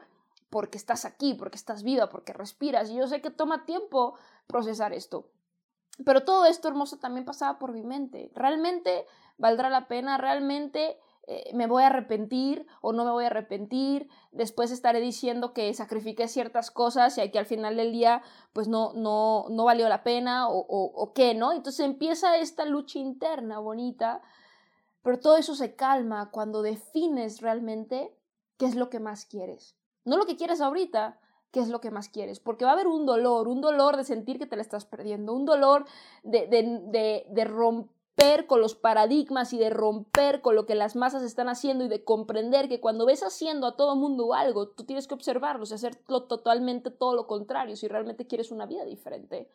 porque 0.48 0.78
estás 0.78 1.04
aquí, 1.04 1.34
porque 1.34 1.56
estás 1.56 1.82
viva, 1.82 2.08
porque 2.08 2.32
respiras. 2.32 2.88
Y 2.88 2.94
yo 2.94 3.06
sé 3.06 3.20
que 3.20 3.30
toma 3.30 3.66
tiempo 3.66 4.14
procesar 4.46 4.92
esto. 4.92 5.28
Pero 6.04 6.24
todo 6.24 6.44
esto 6.46 6.68
hermoso 6.68 6.98
también 6.98 7.24
pasaba 7.24 7.58
por 7.58 7.72
mi 7.72 7.82
mente. 7.82 8.30
¿Realmente 8.34 9.06
valdrá 9.36 9.68
la 9.68 9.88
pena? 9.88 10.16
¿Realmente 10.16 10.98
eh, 11.26 11.50
me 11.54 11.66
voy 11.66 11.82
a 11.82 11.86
arrepentir 11.86 12.66
o 12.82 12.92
no 12.92 13.04
me 13.04 13.10
voy 13.10 13.24
a 13.24 13.28
arrepentir, 13.28 14.08
después 14.30 14.70
estaré 14.70 15.00
diciendo 15.00 15.54
que 15.54 15.72
sacrifiqué 15.72 16.28
ciertas 16.28 16.70
cosas 16.70 17.16
y 17.16 17.30
que 17.30 17.38
al 17.38 17.46
final 17.46 17.76
del 17.76 17.92
día 17.92 18.22
pues 18.52 18.68
no, 18.68 18.92
no, 18.94 19.46
no 19.50 19.64
valió 19.64 19.88
la 19.88 20.02
pena 20.02 20.48
o, 20.48 20.58
o, 20.58 20.92
o 20.94 21.12
qué, 21.14 21.34
¿no? 21.34 21.52
Entonces 21.52 21.84
empieza 21.84 22.36
esta 22.36 22.64
lucha 22.66 22.98
interna 22.98 23.58
bonita, 23.58 24.20
pero 25.02 25.18
todo 25.18 25.36
eso 25.36 25.54
se 25.54 25.74
calma 25.74 26.30
cuando 26.30 26.62
defines 26.62 27.40
realmente 27.40 28.14
qué 28.58 28.66
es 28.66 28.74
lo 28.74 28.90
que 28.90 29.00
más 29.00 29.24
quieres. 29.24 29.76
No 30.04 30.18
lo 30.18 30.26
que 30.26 30.36
quieres 30.36 30.60
ahorita, 30.60 31.20
qué 31.50 31.60
es 31.60 31.68
lo 31.68 31.80
que 31.80 31.90
más 31.90 32.08
quieres, 32.08 32.40
porque 32.40 32.64
va 32.64 32.72
a 32.72 32.74
haber 32.74 32.88
un 32.88 33.06
dolor, 33.06 33.48
un 33.48 33.60
dolor 33.60 33.96
de 33.96 34.04
sentir 34.04 34.38
que 34.38 34.46
te 34.46 34.56
la 34.56 34.62
estás 34.62 34.84
perdiendo, 34.84 35.32
un 35.32 35.44
dolor 35.44 35.86
de, 36.22 36.46
de, 36.48 36.80
de, 36.90 37.26
de 37.30 37.44
romper 37.44 37.93
con 38.46 38.60
los 38.60 38.74
paradigmas 38.74 39.52
y 39.52 39.58
de 39.58 39.70
romper 39.70 40.40
con 40.40 40.54
lo 40.54 40.66
que 40.66 40.74
las 40.74 40.96
masas 40.96 41.22
están 41.22 41.48
haciendo 41.48 41.84
y 41.84 41.88
de 41.88 42.04
comprender 42.04 42.68
que 42.68 42.80
cuando 42.80 43.06
ves 43.06 43.22
haciendo 43.22 43.66
a 43.66 43.76
todo 43.76 43.96
mundo 43.96 44.34
algo, 44.34 44.68
tú 44.68 44.84
tienes 44.84 45.06
que 45.06 45.14
observarlos 45.14 45.70
y 45.70 45.74
hacerlo 45.74 46.24
totalmente 46.24 46.90
todo 46.90 47.14
lo 47.14 47.26
contrario 47.26 47.76
si 47.76 47.88
realmente 47.88 48.26
quieres 48.26 48.50
una 48.50 48.66
vida 48.66 48.84
diferente. 48.84 49.50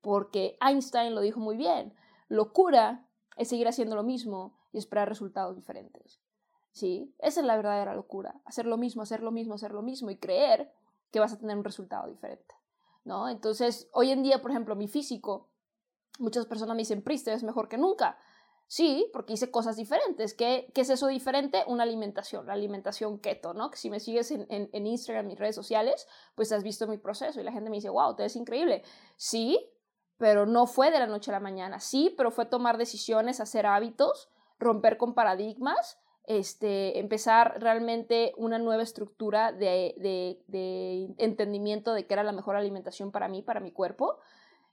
Porque 0.00 0.56
Einstein 0.60 1.14
lo 1.14 1.20
dijo 1.20 1.38
muy 1.38 1.56
bien, 1.56 1.94
locura 2.28 3.06
es 3.36 3.48
seguir 3.48 3.68
haciendo 3.68 3.94
lo 3.94 4.02
mismo 4.02 4.54
y 4.72 4.78
esperar 4.78 5.08
resultados 5.08 5.54
diferentes. 5.54 6.20
¿Sí? 6.72 7.14
Esa 7.18 7.40
es 7.40 7.46
la 7.46 7.56
verdadera 7.56 7.94
locura, 7.94 8.40
hacer 8.46 8.66
lo 8.66 8.78
mismo, 8.78 9.02
hacer 9.02 9.22
lo 9.22 9.30
mismo, 9.30 9.54
hacer 9.54 9.72
lo 9.72 9.82
mismo 9.82 10.10
y 10.10 10.16
creer 10.16 10.72
que 11.10 11.20
vas 11.20 11.32
a 11.32 11.38
tener 11.38 11.56
un 11.56 11.64
resultado 11.64 12.08
diferente. 12.08 12.54
¿No? 13.04 13.28
Entonces, 13.28 13.88
hoy 13.92 14.10
en 14.10 14.22
día, 14.22 14.40
por 14.40 14.52
ejemplo, 14.52 14.74
mi 14.74 14.88
físico, 14.88 15.48
Muchas 16.22 16.46
personas 16.46 16.76
me 16.76 16.82
dicen, 16.82 17.02
Priste, 17.02 17.32
es 17.32 17.42
mejor 17.42 17.68
que 17.68 17.78
nunca. 17.78 18.16
Sí, 18.68 19.10
porque 19.12 19.34
hice 19.34 19.50
cosas 19.50 19.76
diferentes. 19.76 20.34
¿Qué, 20.34 20.70
¿Qué, 20.72 20.80
es 20.80 20.88
eso 20.88 21.08
diferente? 21.08 21.64
Una 21.66 21.82
alimentación, 21.82 22.46
la 22.46 22.54
alimentación 22.54 23.18
keto, 23.18 23.52
¿no? 23.52 23.70
Que 23.70 23.76
si 23.76 23.90
me 23.90 24.00
sigues 24.00 24.30
en, 24.30 24.46
en, 24.48 24.70
en, 24.72 24.86
Instagram, 24.86 25.26
mis 25.26 25.38
redes 25.38 25.56
sociales, 25.56 26.08
pues 26.34 26.52
has 26.52 26.62
visto 26.62 26.86
mi 26.86 26.96
proceso 26.96 27.40
y 27.40 27.44
la 27.44 27.52
gente 27.52 27.68
me 27.68 27.76
dice, 27.76 27.90
wow, 27.90 28.14
te 28.14 28.22
ves 28.22 28.36
increíble. 28.36 28.82
Sí, 29.16 29.68
pero 30.16 30.46
no 30.46 30.66
fue 30.66 30.90
de 30.90 31.00
la 31.00 31.06
noche 31.06 31.30
a 31.30 31.34
la 31.34 31.40
mañana. 31.40 31.80
Sí, 31.80 32.14
pero 32.16 32.30
fue 32.30 32.46
tomar 32.46 32.78
decisiones, 32.78 33.40
hacer 33.40 33.66
hábitos, 33.66 34.30
romper 34.60 34.96
con 34.96 35.12
paradigmas, 35.12 35.98
este, 36.24 36.98
empezar 37.00 37.60
realmente 37.60 38.32
una 38.36 38.58
nueva 38.58 38.84
estructura 38.84 39.52
de, 39.52 39.96
de, 39.98 40.40
de 40.46 41.14
entendimiento 41.18 41.92
de 41.92 42.06
qué 42.06 42.14
era 42.14 42.22
la 42.22 42.32
mejor 42.32 42.56
alimentación 42.56 43.10
para 43.10 43.28
mí, 43.28 43.42
para 43.42 43.60
mi 43.60 43.72
cuerpo. 43.72 44.18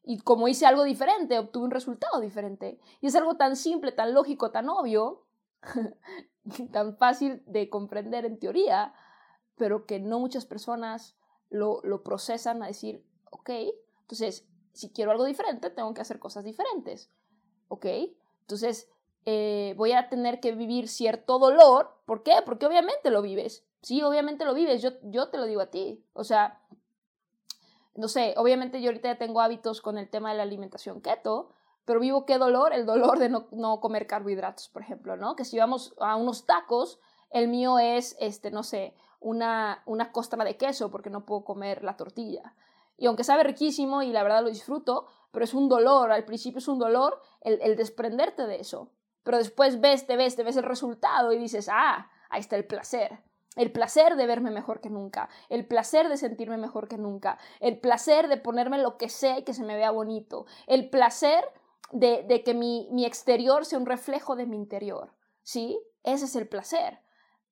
Y 0.10 0.22
como 0.22 0.48
hice 0.48 0.66
algo 0.66 0.86
diferente, 0.86 1.38
obtuve 1.38 1.66
un 1.66 1.70
resultado 1.70 2.20
diferente. 2.20 2.80
Y 3.00 3.06
es 3.06 3.16
algo 3.16 3.38
tan 3.38 3.56
simple, 3.56 3.92
tan 3.92 4.16
lógico, 4.16 4.50
tan 4.50 4.68
obvio, 4.68 5.28
tan 6.72 6.98
fácil 6.98 7.44
de 7.46 7.70
comprender 7.70 8.26
en 8.26 8.40
teoría, 8.40 8.96
pero 9.56 9.86
que 9.86 10.00
no 10.00 10.18
muchas 10.18 10.48
personas 10.48 11.16
lo, 11.52 11.82
lo 11.84 12.02
procesan 12.02 12.64
a 12.64 12.66
decir, 12.66 13.06
ok, 13.30 13.52
entonces, 14.02 14.48
si 14.74 14.90
quiero 14.90 15.12
algo 15.12 15.26
diferente, 15.26 15.70
tengo 15.70 15.94
que 15.94 16.02
hacer 16.02 16.18
cosas 16.18 16.44
diferentes. 16.44 17.12
¿Ok? 17.68 17.86
Entonces, 18.42 18.90
eh, 19.26 19.76
voy 19.78 19.92
a 19.92 20.10
tener 20.10 20.40
que 20.40 20.54
vivir 20.54 20.88
cierto 20.88 21.38
dolor. 21.38 22.02
¿Por 22.08 22.24
qué? 22.24 22.34
Porque 22.44 22.66
obviamente 22.66 23.12
lo 23.12 23.22
vives. 23.22 23.64
Sí, 23.84 24.02
obviamente 24.02 24.44
lo 24.44 24.56
vives. 24.56 24.82
Yo, 24.82 24.90
yo 25.04 25.30
te 25.30 25.38
lo 25.38 25.46
digo 25.46 25.62
a 25.62 25.70
ti. 25.70 26.04
O 26.14 26.24
sea, 26.24 26.64
no 28.00 28.08
sé, 28.08 28.34
obviamente 28.38 28.82
yo 28.82 28.90
ahorita 28.90 29.10
ya 29.10 29.18
tengo 29.18 29.42
hábitos 29.42 29.82
con 29.82 29.98
el 29.98 30.10
tema 30.10 30.32
de 30.32 30.38
la 30.38 30.44
alimentación 30.44 31.02
keto, 31.02 31.52
pero 31.84 32.00
vivo 32.00 32.26
qué 32.26 32.38
dolor, 32.38 32.72
el 32.72 32.86
dolor 32.86 33.20
de 33.20 33.28
no, 33.28 33.80
comer 33.82 34.08
carbohidratos, 34.08 34.70
por 34.70 34.82
ejemplo, 34.82 35.18
¿no? 35.18 35.36
Que 35.36 35.44
si 35.44 35.60
vamos 35.60 35.94
a 36.00 36.16
unos 36.16 36.46
tacos, 36.46 37.02
el 37.30 37.50
mío 37.50 37.78
es, 37.78 38.16
este, 38.22 38.52
no 38.52 38.64
sé, 38.64 38.96
una, 39.20 39.84
una 39.86 40.14
costra 40.14 40.46
de 40.46 40.56
queso 40.56 40.90
porque 40.90 41.10
no 41.10 41.26
puedo 41.26 41.44
comer 41.44 41.84
la 41.84 41.98
tortilla. 41.98 42.56
Y 42.96 43.08
aunque 43.08 43.26
sabe 43.26 43.44
riquísimo 43.44 44.02
y 44.02 44.14
la 44.14 44.24
verdad 44.24 44.44
lo 44.44 44.50
disfruto, 44.50 45.08
pero 45.32 45.44
es 45.44 45.54
un 45.54 45.68
dolor, 45.68 46.14
al 46.14 46.24
principio 46.24 46.60
es 46.60 46.68
un 46.70 46.80
dolor 46.80 47.22
el, 47.42 47.60
el 47.62 47.76
desprenderte 47.76 48.48
de 48.48 48.62
eso. 48.62 48.94
Pero 49.24 49.40
después 49.40 49.82
ves, 49.82 50.08
te 50.08 50.16
ves, 50.16 50.38
te 50.38 50.44
ves 50.44 50.56
el 50.56 50.64
resultado 50.64 51.34
y 51.34 51.38
dices, 51.38 51.68
ah, 51.70 52.10
ahí 52.30 52.40
está 52.40 52.56
el 52.56 52.66
placer 52.66 53.29
el 53.60 53.74
placer 53.74 54.16
de 54.16 54.26
verme 54.26 54.52
mejor 54.52 54.80
que 54.80 54.90
nunca, 54.90 55.28
el 55.50 55.68
placer 55.68 56.08
de 56.08 56.16
sentirme 56.16 56.56
mejor 56.56 56.88
que 56.88 56.98
nunca, 56.98 57.38
el 57.60 57.78
placer 57.78 58.30
de 58.30 58.38
ponerme 58.38 58.78
lo 58.78 58.98
que 58.98 59.08
y 59.38 59.44
que 59.44 59.54
se 59.54 59.66
me 59.66 59.76
vea 59.76 59.92
bonito, 59.92 60.46
el 60.66 60.90
placer 60.90 61.44
de, 61.92 62.24
de 62.24 62.42
que 62.42 62.54
mi, 62.54 62.88
mi 62.94 63.06
exterior 63.06 63.66
sea 63.66 63.78
un 63.78 63.86
reflejo 63.86 64.38
de 64.38 64.46
mi 64.46 64.56
interior, 64.56 65.14
¿sí? 65.44 65.78
Ese 66.04 66.24
es 66.24 66.38
el 66.38 66.48
placer, 66.48 67.02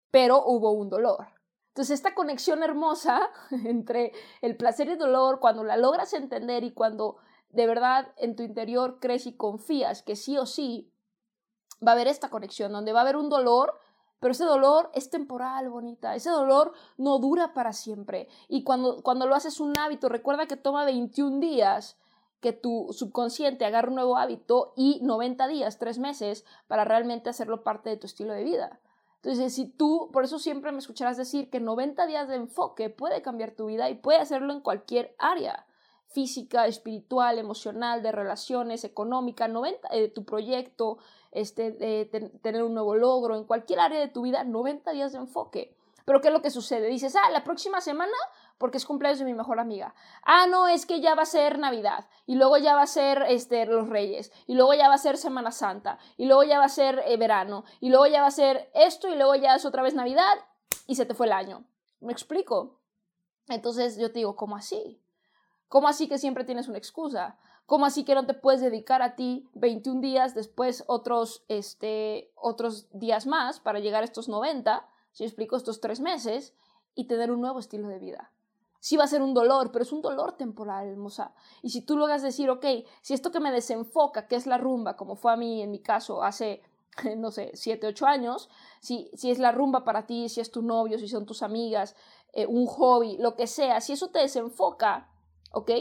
pero 0.10 0.46
hubo 0.46 0.72
un 0.72 0.90
dolor. 0.90 1.28
Entonces, 1.72 1.96
esta 1.96 2.16
conexión 2.16 2.64
hermosa 2.64 3.30
entre 3.66 4.14
el 4.42 4.56
placer 4.56 4.88
y 4.88 4.92
el 4.92 4.98
dolor, 4.98 5.42
cuando 5.42 5.66
la 5.66 5.76
logras 5.76 6.14
entender 6.14 6.64
y 6.64 6.72
cuando 6.72 7.18
de 7.50 7.68
verdad 7.68 8.14
en 8.16 8.38
tu 8.38 8.44
interior 8.44 9.00
crees 9.02 9.26
y 9.26 9.36
confías 9.36 10.04
que 10.04 10.16
sí 10.16 10.38
o 10.38 10.46
sí 10.46 10.94
va 11.86 11.92
a 11.92 11.96
haber 11.96 12.08
esta 12.08 12.30
conexión, 12.30 12.72
donde 12.72 12.94
va 12.94 13.00
a 13.00 13.04
haber 13.04 13.18
un 13.18 13.28
dolor, 13.28 13.78
pero 14.20 14.32
ese 14.32 14.46
dolor 14.46 14.90
es 14.94 15.10
temporal, 15.10 15.70
bonita. 15.70 16.16
Ese 16.16 16.30
dolor 16.30 16.74
no 16.98 17.20
dura 17.20 17.54
para 17.54 17.74
siempre. 17.74 18.28
Y 18.48 18.64
cuando, 18.64 19.02
cuando 19.04 19.28
lo 19.28 19.36
haces 19.36 19.60
un 19.60 19.78
hábito, 19.78 20.10
recuerda 20.10 20.48
que 20.48 20.56
toma 20.56 20.86
21 20.86 21.40
días 21.40 21.98
que 22.40 22.54
tu 22.54 22.88
subconsciente 22.92 23.66
agarre 23.66 23.90
un 23.90 23.96
nuevo 23.96 24.18
hábito 24.18 24.74
y 24.76 25.00
90 25.02 25.48
días, 25.48 25.80
3 25.80 26.00
meses, 26.00 26.46
para 26.68 26.86
realmente 26.86 27.30
hacerlo 27.30 27.64
parte 27.64 27.90
de 27.90 27.98
tu 27.98 28.06
estilo 28.06 28.34
de 28.34 28.44
vida. 28.44 28.80
Entonces, 29.18 29.54
si 29.54 29.66
tú, 29.66 30.10
por 30.14 30.24
eso 30.24 30.40
siempre 30.40 30.72
me 30.72 30.78
escucharás 30.78 31.18
decir 31.18 31.50
que 31.50 31.60
90 31.60 32.06
días 32.06 32.28
de 32.28 32.36
enfoque 32.36 32.90
puede 32.90 33.22
cambiar 33.22 33.52
tu 33.52 33.66
vida 33.66 33.90
y 33.90 33.96
puede 33.96 34.20
hacerlo 34.20 34.54
en 34.54 34.62
cualquier 34.62 35.16
área 35.18 35.66
física, 36.08 36.68
espiritual, 36.68 37.38
emocional, 37.38 38.02
de 38.02 38.12
relaciones, 38.12 38.84
económica, 38.84 39.48
90, 39.48 39.90
de 39.90 40.08
tu 40.08 40.24
proyecto, 40.24 41.00
este, 41.40 41.72
tener 42.42 42.64
un 42.64 42.74
nuevo 42.74 42.96
logro, 42.96 43.36
en 43.36 43.44
cualquier 43.44 43.80
área 43.80 44.00
de 44.00 44.08
tu 44.08 44.22
vida, 44.24 44.44
90 44.44 44.92
días 44.92 45.12
de 45.12 45.20
enfoque. 45.20 45.76
Pero 46.06 46.22
¿qué 46.22 46.30
es 46.30 46.34
lo 46.34 46.42
que 46.42 46.52
sucede? 46.52 46.88
Dices, 46.88 47.16
ah, 47.18 47.30
la 47.32 47.44
próxima 47.44 47.82
semana, 47.82 48.16
porque 48.58 48.78
es 48.78 48.86
cumpleaños 48.86 49.20
de 49.20 49.26
mi 49.26 49.34
mejor 49.34 49.60
amiga. 49.60 49.94
Ah, 50.24 50.48
no, 50.48 50.68
es 50.68 50.86
que 50.86 51.02
ya 51.02 51.16
va 51.16 51.24
a 51.24 51.26
ser 51.26 51.60
Navidad, 51.60 52.08
y 52.26 52.36
luego 52.36 52.58
ya 52.58 52.76
va 52.76 52.84
a 52.84 52.88
ser 52.88 53.24
este, 53.28 53.66
los 53.66 53.90
Reyes, 53.90 54.32
y 54.46 54.56
luego 54.56 54.74
ya 54.74 54.88
va 54.88 54.94
a 54.94 55.00
ser 55.00 55.18
Semana 55.18 55.52
Santa, 55.52 56.00
y 56.16 56.26
luego 56.26 56.44
ya 56.44 56.60
va 56.60 56.66
a 56.66 56.70
ser 56.70 57.04
eh, 57.06 57.18
verano, 57.18 57.66
y 57.82 57.90
luego 57.90 58.08
ya 58.08 58.22
va 58.22 58.28
a 58.28 58.32
ser 58.32 58.72
esto, 58.74 59.10
y 59.10 59.16
luego 59.16 59.36
ya 59.36 59.56
es 59.56 59.66
otra 59.66 59.84
vez 59.84 59.96
Navidad, 59.96 60.38
y 60.88 60.96
se 60.96 61.06
te 61.06 61.14
fue 61.14 61.26
el 61.26 61.34
año. 61.34 61.66
¿Me 62.00 62.14
explico? 62.14 62.80
Entonces 63.50 63.98
yo 63.98 64.12
te 64.12 64.20
digo, 64.20 64.36
¿cómo 64.36 64.56
así? 64.56 65.02
¿Cómo 65.68 65.90
así 65.90 66.08
que 66.08 66.18
siempre 66.18 66.46
tienes 66.46 66.70
una 66.70 66.78
excusa? 66.78 67.38
¿Cómo 67.68 67.86
así 67.86 68.06
que 68.06 68.16
no 68.16 68.26
te 68.26 68.34
puedes 68.34 68.62
dedicar 68.62 69.02
a 69.02 69.16
ti 69.16 69.46
21 69.54 70.00
días, 70.00 70.34
después 70.34 70.86
otros, 70.88 71.44
este, 71.50 72.32
otros 72.36 72.88
días 72.94 73.28
más 73.28 73.60
para 73.60 73.80
llegar 73.80 74.04
a 74.04 74.06
estos 74.06 74.30
90, 74.30 74.88
si 75.12 75.26
explico, 75.26 75.58
estos 75.58 75.82
tres 75.82 76.00
meses, 76.00 76.56
y 76.96 77.08
tener 77.08 77.30
un 77.30 77.42
nuevo 77.42 77.60
estilo 77.60 77.90
de 77.90 78.00
vida? 78.00 78.32
Sí 78.80 78.96
va 78.96 79.04
a 79.04 79.08
ser 79.08 79.22
un 79.22 79.34
dolor, 79.34 79.74
pero 79.74 79.84
es 79.84 79.92
un 79.92 80.02
dolor 80.02 80.38
temporal, 80.38 80.88
hermosa. 80.88 81.34
Y 81.62 81.72
si 81.72 81.82
tú 81.82 81.98
logras 81.98 82.22
decir, 82.22 82.50
ok, 82.50 82.66
si 83.02 83.14
esto 83.14 83.34
que 83.34 83.42
me 83.42 83.52
desenfoca, 83.52 84.30
que 84.30 84.38
es 84.38 84.48
la 84.48 84.58
rumba, 84.58 84.96
como 84.96 85.18
fue 85.18 85.34
a 85.34 85.36
mí 85.36 85.62
en 85.62 85.72
mi 85.72 85.80
caso 85.80 86.24
hace, 86.24 86.62
no 87.18 87.32
sé, 87.32 87.52
7, 87.54 87.86
8 87.86 88.06
años, 88.06 88.50
si, 88.80 89.12
si 89.14 89.30
es 89.30 89.40
la 89.40 89.52
rumba 89.52 89.84
para 89.84 90.06
ti, 90.06 90.30
si 90.30 90.40
es 90.40 90.52
tu 90.52 90.62
novio, 90.62 90.98
si 91.00 91.10
son 91.10 91.26
tus 91.26 91.44
amigas, 91.44 91.98
eh, 92.32 92.46
un 92.46 92.66
hobby, 92.66 93.18
lo 93.18 93.36
que 93.36 93.46
sea, 93.46 93.82
si 93.82 93.92
eso 93.92 94.08
te 94.08 94.20
desenfoca, 94.20 95.10
¿ok? 95.52 95.72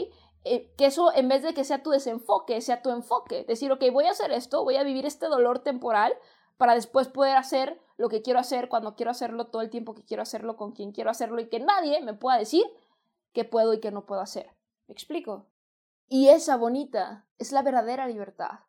Eh, 0.55 0.73
que 0.77 0.85
eso 0.85 1.13
en 1.13 1.27
vez 1.27 1.43
de 1.43 1.53
que 1.53 1.63
sea 1.63 1.83
tu 1.83 1.89
desenfoque, 1.91 2.61
sea 2.61 2.81
tu 2.81 2.89
enfoque. 2.91 3.43
Decir, 3.43 3.71
ok, 3.71 3.83
voy 3.91 4.05
a 4.05 4.11
hacer 4.11 4.31
esto, 4.31 4.63
voy 4.63 4.77
a 4.77 4.83
vivir 4.83 5.05
este 5.05 5.27
dolor 5.27 5.59
temporal 5.59 6.13
para 6.57 6.73
después 6.73 7.07
poder 7.07 7.37
hacer 7.37 7.79
lo 7.97 8.09
que 8.09 8.21
quiero 8.21 8.39
hacer 8.39 8.69
cuando 8.69 8.95
quiero 8.95 9.11
hacerlo, 9.11 9.47
todo 9.47 9.61
el 9.61 9.69
tiempo 9.69 9.93
que 9.93 10.03
quiero 10.03 10.23
hacerlo, 10.23 10.55
con 10.55 10.71
quien 10.71 10.91
quiero 10.91 11.09
hacerlo 11.09 11.39
y 11.39 11.49
que 11.49 11.59
nadie 11.59 12.01
me 12.01 12.13
pueda 12.13 12.37
decir 12.37 12.63
qué 13.33 13.43
puedo 13.43 13.73
y 13.73 13.79
qué 13.79 13.91
no 13.91 14.05
puedo 14.05 14.21
hacer. 14.21 14.49
¿Me 14.87 14.93
explico? 14.93 15.47
Y 16.07 16.29
esa 16.29 16.55
bonita 16.57 17.25
es 17.37 17.51
la 17.51 17.61
verdadera 17.61 18.07
libertad. 18.07 18.59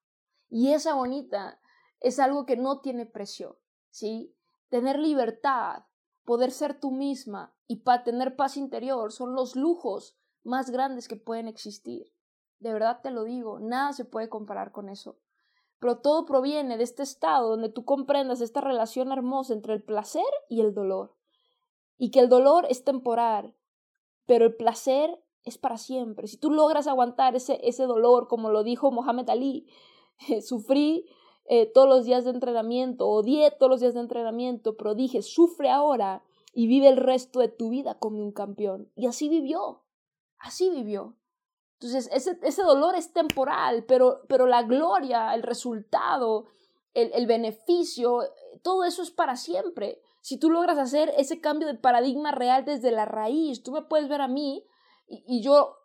Y 0.51 0.73
esa 0.73 0.95
bonita 0.95 1.61
es 2.01 2.19
algo 2.19 2.47
que 2.47 2.57
no 2.57 2.81
tiene 2.81 3.07
precio, 3.07 3.59
¿sí? 3.91 4.35
Tener 4.69 4.99
libertad, 4.99 5.85
poder 6.25 6.51
ser 6.51 6.79
tú 6.79 6.91
misma 6.91 7.55
y 7.67 7.77
para 7.77 8.05
tener 8.05 8.37
paz 8.37 8.57
interior 8.57 9.13
son 9.13 9.35
los 9.35 9.57
lujos 9.57 10.18
más 10.45 10.71
grandes 10.71 11.09
que 11.09 11.17
pueden 11.17 11.49
existir. 11.49 12.13
De 12.59 12.73
verdad 12.73 13.01
te 13.03 13.11
lo 13.11 13.25
digo, 13.25 13.61
nada 13.61 13.93
se 13.93 14.05
puede 14.05 14.29
comparar 14.29 14.73
con 14.73 14.89
eso. 14.89 15.19
Pero 15.79 15.99
todo 15.99 16.25
proviene 16.25 16.77
de 16.77 16.85
este 16.85 17.03
estado 17.03 17.51
donde 17.51 17.69
tú 17.69 17.85
comprendas 17.85 18.41
esta 18.41 18.61
relación 18.61 19.13
hermosa 19.13 19.53
entre 19.53 19.75
el 19.75 19.83
placer 19.83 20.25
y 20.49 20.61
el 20.61 20.75
dolor. 20.75 21.15
Y 21.97 22.11
que 22.11 22.21
el 22.21 22.29
dolor 22.29 22.67
es 22.69 22.85
temporal, 22.85 23.55
pero 24.27 24.47
el 24.47 24.57
placer 24.57 25.23
es 25.45 25.59
para 25.59 25.79
siempre. 25.79 26.27
Si 26.27 26.37
tú 26.37 26.51
logras 26.51 26.87
aguantar 26.87 27.37
ese, 27.37 27.61
ese 27.63 27.85
dolor, 27.85 28.29
como 28.29 28.51
lo 28.51 28.63
dijo 28.65 28.91
Mohamed 28.91 29.29
Ali, 29.31 29.69
sufrí 30.43 31.07
eh, 31.45 31.67
todos 31.67 31.89
los 31.89 32.05
días 32.05 32.25
de 32.25 32.31
entrenamiento, 32.31 33.09
odié 33.09 33.51
todos 33.53 33.71
los 33.71 33.81
días 33.81 33.95
de 33.95 34.01
entrenamiento, 34.01 34.77
pero 34.77 34.95
dije, 34.95 35.23
sufre 35.23 35.71
ahora 35.71 36.23
y 36.53 36.67
vive 36.67 36.89
el 36.89 36.97
resto 36.97 37.41
de 37.41 37.49
tu 37.49 37.71
vida 37.71 37.99
como 37.99 38.23
un 38.23 38.33
campeón. 38.33 38.91
Y 38.95 39.07
así 39.07 39.29
vivió, 39.29 39.83
así 40.39 40.71
vivió. 40.71 41.17
Entonces, 41.75 42.09
ese, 42.13 42.39
ese 42.43 42.63
dolor 42.63 42.97
es 42.97 43.13
temporal, 43.13 43.85
pero, 43.87 44.23
pero 44.29 44.47
la 44.47 44.63
gloria, 44.63 45.35
el 45.35 45.43
resultado, 45.43 46.47
el, 46.95 47.13
el 47.15 47.27
beneficio, 47.27 48.23
todo 48.63 48.85
eso 48.85 49.03
es 49.03 49.11
para 49.11 49.37
siempre. 49.37 50.01
Si 50.21 50.39
tú 50.39 50.51
logras 50.51 50.79
hacer 50.79 51.13
ese 51.17 51.41
cambio 51.41 51.69
de 51.69 51.75
paradigma 51.75 52.33
real 52.33 52.65
desde 52.65 52.91
la 52.91 53.05
raíz, 53.05 53.63
tú 53.63 53.73
me 53.73 53.83
puedes 53.83 54.09
ver 54.09 54.21
a 54.21 54.29
mí 54.29 54.67
y, 55.07 55.25
y 55.27 55.43
yo 55.43 55.77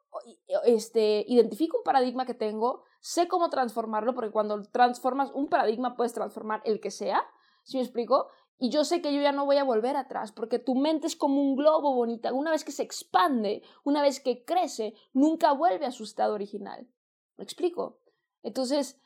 este, 0.66 1.26
identifico 1.28 1.78
un 1.78 1.84
paradigma 1.84 2.26
que 2.26 2.34
tengo, 2.34 2.84
sé 3.00 3.28
cómo 3.28 3.50
transformarlo, 3.50 4.14
porque 4.14 4.32
cuando 4.32 4.64
transformas 4.64 5.32
un 5.34 5.48
paradigma 5.48 5.96
puedes 5.96 6.14
transformar 6.14 6.62
el 6.66 6.80
que 6.80 6.92
sea, 6.92 7.24
¿sí 7.64 7.78
me 7.78 7.84
explico? 7.84 8.28
Y 8.64 8.70
yo 8.70 8.86
sé 8.86 9.02
que 9.02 9.14
yo 9.14 9.22
ya 9.22 9.34
no 9.34 9.44
voy 9.44 9.58
a 9.58 9.66
volver 9.66 9.98
atrás, 9.98 10.32
porque 10.32 10.58
tu 10.58 10.74
mente 10.74 11.06
es 11.06 11.18
como 11.18 11.42
un 11.42 11.58
globo 11.58 11.94
bonita. 11.96 12.32
Una 12.32 12.50
vez 12.50 12.64
que 12.64 12.72
se 12.72 12.82
expande, 12.82 13.62
una 13.84 14.02
vez 14.02 14.22
que 14.22 14.46
crece, 14.46 14.94
nunca 15.12 15.52
vuelve 15.52 15.86
a 15.86 15.92
su 15.92 16.06
estado 16.06 16.34
original. 16.34 16.88
¿Me 17.36 17.44
explico? 17.44 18.00
Entonces, 18.42 19.02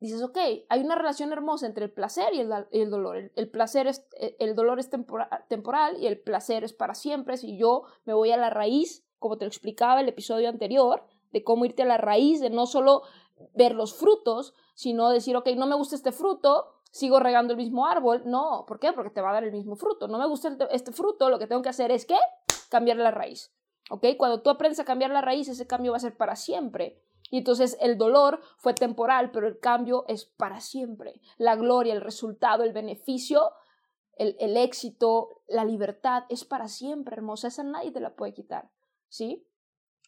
dices, 0.00 0.22
ok, 0.22 0.38
hay 0.70 0.80
una 0.80 0.94
relación 0.94 1.34
hermosa 1.34 1.66
entre 1.66 1.84
el 1.84 1.92
placer 1.92 2.32
y 2.32 2.40
el, 2.40 2.88
dolor. 2.88 3.30
El, 3.36 3.50
placer 3.50 3.88
es, 3.88 4.06
e, 4.18 4.36
el 4.38 4.54
dolor 4.54 4.80
es 4.80 4.88
temporal 4.88 5.98
y 6.02 6.06
el 6.06 6.18
placer 6.18 6.64
es 6.64 6.72
para 6.72 6.94
siempre. 6.94 7.36
Si 7.36 7.58
yo 7.58 7.82
me 8.06 8.14
voy 8.14 8.30
a 8.30 8.38
la 8.38 8.48
raíz, 8.48 9.04
como 9.18 9.36
te 9.36 9.44
lo 9.44 9.50
explicaba 9.50 10.00
el 10.00 10.08
episodio 10.08 10.48
anterior, 10.48 11.04
de 11.30 11.44
cómo 11.44 11.66
irte 11.66 11.82
a 11.82 11.86
la 11.86 11.98
raíz, 11.98 12.40
de 12.40 12.48
no 12.48 12.64
solo 12.64 13.02
ver 13.52 13.74
los 13.74 13.92
frutos, 13.92 14.54
sino 14.74 15.10
decir, 15.10 15.36
ok, 15.36 15.50
no 15.58 15.66
me 15.66 15.76
gusta 15.76 15.94
este 15.94 16.10
fruto, 16.10 16.70
sigo 16.94 17.18
regando 17.18 17.54
el 17.54 17.56
mismo 17.56 17.86
árbol. 17.86 18.22
No, 18.24 18.64
¿por 18.68 18.78
qué? 18.78 18.92
Porque 18.92 19.10
te 19.10 19.20
va 19.20 19.30
a 19.30 19.32
dar 19.32 19.42
el 19.42 19.50
mismo 19.50 19.74
fruto. 19.74 20.06
No 20.06 20.16
me 20.16 20.28
gusta 20.28 20.56
este 20.70 20.92
fruto, 20.92 21.28
lo 21.28 21.40
que 21.40 21.48
tengo 21.48 21.60
que 21.60 21.68
hacer 21.68 21.90
es 21.90 22.06
que 22.06 22.16
cambiar 22.68 22.98
la 22.98 23.10
raíz. 23.10 23.52
¿Ok? 23.90 24.06
Cuando 24.16 24.42
tú 24.42 24.50
aprendes 24.50 24.78
a 24.78 24.84
cambiar 24.84 25.10
la 25.10 25.20
raíz, 25.20 25.48
ese 25.48 25.66
cambio 25.66 25.90
va 25.90 25.96
a 25.96 26.00
ser 26.00 26.16
para 26.16 26.36
siempre. 26.36 27.02
Y 27.30 27.38
entonces 27.38 27.76
el 27.80 27.98
dolor 27.98 28.40
fue 28.58 28.74
temporal, 28.74 29.32
pero 29.32 29.48
el 29.48 29.58
cambio 29.58 30.04
es 30.06 30.24
para 30.24 30.60
siempre. 30.60 31.20
La 31.36 31.56
gloria, 31.56 31.94
el 31.94 32.00
resultado, 32.00 32.62
el 32.62 32.72
beneficio, 32.72 33.50
el, 34.12 34.36
el 34.38 34.56
éxito, 34.56 35.42
la 35.48 35.64
libertad 35.64 36.26
es 36.28 36.44
para 36.44 36.68
siempre, 36.68 37.16
hermosa. 37.16 37.48
Esa 37.48 37.64
nadie 37.64 37.90
te 37.90 37.98
la 37.98 38.14
puede 38.14 38.34
quitar. 38.34 38.70
¿Sí? 39.08 39.48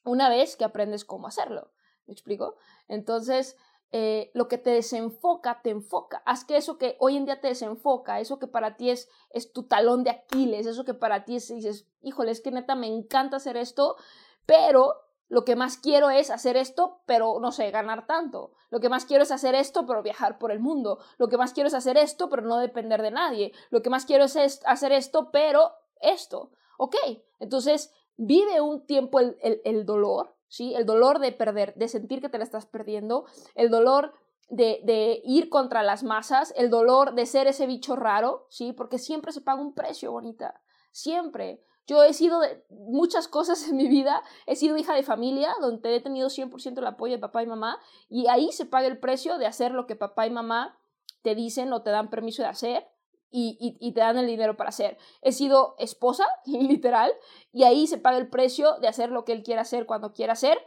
Una 0.05 0.29
vez 0.29 0.57
que 0.57 0.65
aprendes 0.65 1.05
cómo 1.05 1.27
hacerlo. 1.27 1.73
¿Me 2.07 2.13
explico? 2.13 2.55
Entonces, 2.87 3.57
eh, 3.93 4.31
lo 4.35 4.49
que 4.49 4.59
te 4.59 4.71
desenfoca, 4.71 5.63
te 5.63 5.71
enfoca. 5.71 6.23
Haz 6.27 6.45
que 6.45 6.57
eso 6.57 6.77
que 6.79 6.97
hoy 6.99 7.17
en 7.17 7.25
día 7.25 7.41
te 7.41 7.49
desenfoca, 7.49 8.21
eso 8.21 8.39
que 8.39 8.47
para 8.47 8.77
ti 8.77 8.91
es, 8.91 9.09
es 9.31 9.53
tu 9.53 9.65
talón 9.65 10.05
de 10.05 10.11
Aquiles, 10.11 10.67
eso 10.67 10.85
que 10.85 10.95
para 10.95 11.25
ti 11.25 11.37
es, 11.37 11.49
dices, 11.49 11.89
híjole, 12.03 12.33
es 12.33 12.41
que 12.41 12.51
neta 12.51 12.75
me 12.75 12.89
encanta 12.89 13.37
hacer 13.37 13.57
esto, 13.57 13.97
pero 14.45 14.95
lo 15.29 15.45
que 15.45 15.57
más 15.57 15.77
quiero 15.77 16.11
es 16.11 16.31
hacer 16.31 16.57
esto, 16.57 17.01
pero 17.07 17.39
no 17.41 17.51
sé, 17.53 17.71
ganar 17.71 18.07
tanto. 18.07 18.53
Lo 18.71 18.81
que 18.81 18.89
más 18.89 19.07
quiero 19.07 19.25
es 19.25 19.33
hacer 19.33 19.55
esto, 19.55 19.87
pero 19.87 20.03
viajar 20.03 20.39
por 20.39 20.53
el 20.53 20.61
mundo. 20.61 20.99
Lo 21.19 21.29
que 21.29 21.37
más 21.37 21.53
quiero 21.53 21.69
es 21.69 21.75
hacer 21.75 21.97
esto, 21.97 22.29
pero 22.29 22.43
no 22.43 22.59
depender 22.59 23.03
de 23.03 23.11
nadie. 23.11 23.53
Lo 23.71 23.83
que 23.83 23.91
más 23.91 24.05
quiero 24.05 24.25
es 24.25 24.37
hacer 24.65 24.93
esto, 24.93 25.31
pero 25.33 25.73
esto. 26.01 26.51
Ok, 26.79 26.95
entonces 27.41 27.93
vive 28.17 28.61
un 28.61 28.87
tiempo 28.87 29.19
el, 29.19 29.37
el 29.43 29.85
dolor, 29.85 30.36
¿sí? 30.49 30.75
El 30.75 30.87
dolor 30.87 31.19
de 31.19 31.33
perder, 31.33 31.75
de 31.75 31.89
sentir 31.89 32.21
que 32.21 32.29
te 32.29 32.39
la 32.39 32.45
estás 32.45 32.67
perdiendo, 32.67 33.27
el 33.55 33.71
dolor 33.71 34.15
de, 34.49 34.81
de, 34.85 35.21
ir 35.25 35.49
contra 35.49 35.83
las 35.83 36.03
masas, 36.03 36.53
el 36.57 36.71
dolor 36.71 37.15
de 37.15 37.27
ser 37.27 37.47
ese 37.47 37.67
bicho 37.67 37.97
raro, 37.97 38.47
¿sí? 38.49 38.73
Porque 38.73 38.99
siempre 38.99 39.33
se 39.33 39.41
paga 39.41 39.61
un 39.61 39.75
precio, 39.75 40.13
bonita, 40.13 40.61
siempre. 40.93 41.63
Yo 41.87 42.03
he 42.03 42.13
sido 42.13 42.41
de 42.41 42.65
muchas 42.71 43.29
cosas 43.29 43.67
en 43.69 43.77
mi 43.77 43.89
vida, 43.89 44.23
he 44.47 44.57
sido 44.57 44.77
hija 44.77 44.95
de 44.95 45.03
familia, 45.03 45.55
donde 45.61 45.97
he 45.97 46.01
tenido 46.01 46.29
100% 46.29 46.79
el 46.79 46.87
apoyo 46.87 47.15
de 47.15 47.21
papá 47.21 47.43
y 47.43 47.47
mamá, 47.47 47.79
y 48.09 48.29
ahí 48.29 48.53
se 48.53 48.67
paga 48.67 48.87
el 48.87 48.99
precio 48.99 49.39
de 49.39 49.47
hacer 49.47 49.73
lo 49.73 49.87
que 49.87 49.97
papá 49.97 50.27
y 50.27 50.31
mamá 50.31 50.79
te 51.23 51.35
dicen 51.35 51.73
o 51.73 51.83
te 51.83 51.91
dan 51.91 52.09
permiso 52.09 52.43
de 52.43 52.49
hacer, 52.49 52.87
y, 53.31 53.93
te 53.93 54.01
dan 54.01 54.19
el 54.19 54.27
dinero 54.27 54.57
para 54.57 54.71
hacer. 54.71 54.99
He 55.23 55.33
sido 55.33 55.75
esposa, 55.79 56.27
literal, 56.47 57.13
y 57.53 57.65
ahí 57.65 57.87
se 57.87 57.99
paga 57.99 58.19
el 58.19 58.29
precio 58.29 58.79
de 58.81 58.89
hacer 58.89 59.11
lo 59.11 59.25
que 59.25 59.33
él 59.33 59.43
quiera 59.43 59.63
hacer 59.63 59.87
cuando 59.87 60.13
quiera 60.13 60.33
hacer 60.33 60.59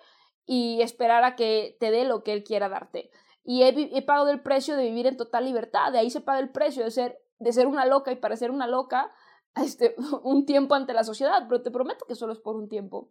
y 0.46 0.82
esperar 0.82 1.24
a 1.24 1.36
que 1.36 1.78
te 1.80 1.92
dé 1.92 2.06
lo 2.06 2.24
que 2.24 2.34
él 2.34 2.44
quiera 2.44 2.70
darte. 2.70 3.12
Y 3.44 3.64
he, 3.64 4.02
pagado 4.04 4.30
el 4.30 4.42
precio 4.42 4.76
de 4.76 4.84
vivir 4.84 5.08
en 5.08 5.18
total 5.18 5.46
libertad, 5.46 5.92
de 5.92 6.00
ahí 6.00 6.10
se 6.10 6.22
paga 6.22 6.40
el 6.40 6.50
precio 6.50 6.84
de 6.84 6.92
ser, 6.92 7.22
de 7.40 7.54
ser 7.54 7.68
una 7.68 7.86
loca 7.86 8.12
y 8.12 8.16
parecer 8.16 8.52
una 8.52 8.68
loca 8.68 9.12
este, 9.56 9.96
un 10.24 10.46
tiempo 10.46 10.76
ante 10.76 10.94
la 10.94 11.04
sociedad, 11.04 11.46
pero 11.48 11.62
te 11.62 11.72
prometo 11.72 12.06
que 12.06 12.16
solo 12.16 12.34
es 12.34 12.40
por 12.40 12.56
un 12.56 12.70
tiempo. 12.70 13.10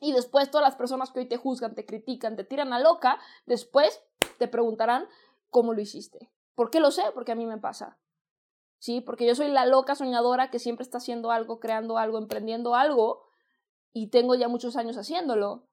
Y 0.00 0.12
después 0.12 0.50
todas 0.50 0.66
las 0.66 0.76
personas 0.76 1.12
que 1.12 1.20
hoy 1.20 1.28
te 1.28 1.36
juzgan, 1.36 1.74
te 1.74 1.84
critican, 1.84 2.34
te 2.34 2.44
tiran 2.44 2.72
a 2.72 2.80
loca, 2.80 3.18
después 3.44 4.02
te 4.38 4.48
preguntarán 4.48 5.06
cómo 5.50 5.74
lo 5.74 5.80
hiciste. 5.80 6.30
¿Por 6.54 6.70
qué 6.70 6.80
lo 6.80 6.90
sé? 6.90 7.02
Porque 7.14 7.32
a 7.32 7.34
mí 7.34 7.46
me 7.46 7.58
pasa. 7.58 7.98
¿Sí? 8.80 9.00
Porque 9.00 9.24
yo 9.26 9.36
soy 9.36 9.48
la 9.48 9.64
loca 9.64 9.94
soñadora 9.94 10.50
que 10.50 10.58
siempre 10.58 10.82
está 10.82 10.98
haciendo 10.98 11.30
algo, 11.30 11.60
creando 11.60 11.98
algo, 11.98 12.18
emprendiendo 12.18 12.74
algo 12.74 13.22
y 13.92 14.08
tengo 14.08 14.34
ya 14.34 14.48
muchos 14.48 14.74
años 14.74 14.96
haciéndolo. 14.96 15.68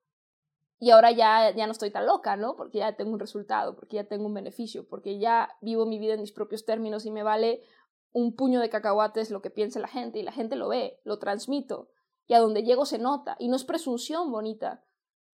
Y 0.80 0.92
ahora 0.92 1.10
ya, 1.10 1.50
ya 1.56 1.66
no 1.66 1.72
estoy 1.72 1.90
tan 1.90 2.06
loca, 2.06 2.36
¿no? 2.36 2.56
Porque 2.56 2.78
ya 2.78 2.96
tengo 2.96 3.12
un 3.12 3.20
resultado, 3.20 3.76
porque 3.76 3.96
ya 3.96 4.08
tengo 4.08 4.28
un 4.28 4.36
beneficio, 4.36 4.88
porque 4.88 5.18
ya 5.18 5.50
vivo 5.62 5.88
mi 5.88 5.98
vida 5.98 6.14
en 6.14 6.22
mis 6.22 6.32
propios 6.32 6.66
términos 6.66 7.08
y 7.08 7.10
me 7.10 7.24
vale 7.24 7.64
un 8.12 8.36
puño 8.36 8.60
de 8.60 8.70
cacahuates 8.70 9.32
lo 9.32 9.42
que 9.42 9.50
piense 9.50 9.80
la 9.80 9.88
gente 9.88 10.20
y 10.20 10.24
la 10.24 10.32
gente 10.32 10.56
lo 10.56 10.68
ve, 10.68 11.00
lo 11.04 11.18
transmito 11.18 11.90
y 12.28 12.34
a 12.34 12.40
donde 12.40 12.64
llego 12.64 12.86
se 12.86 13.00
nota 13.00 13.36
y 13.40 13.48
no 13.48 13.56
es 13.56 13.64
presunción 13.64 14.32
bonita, 14.32 14.84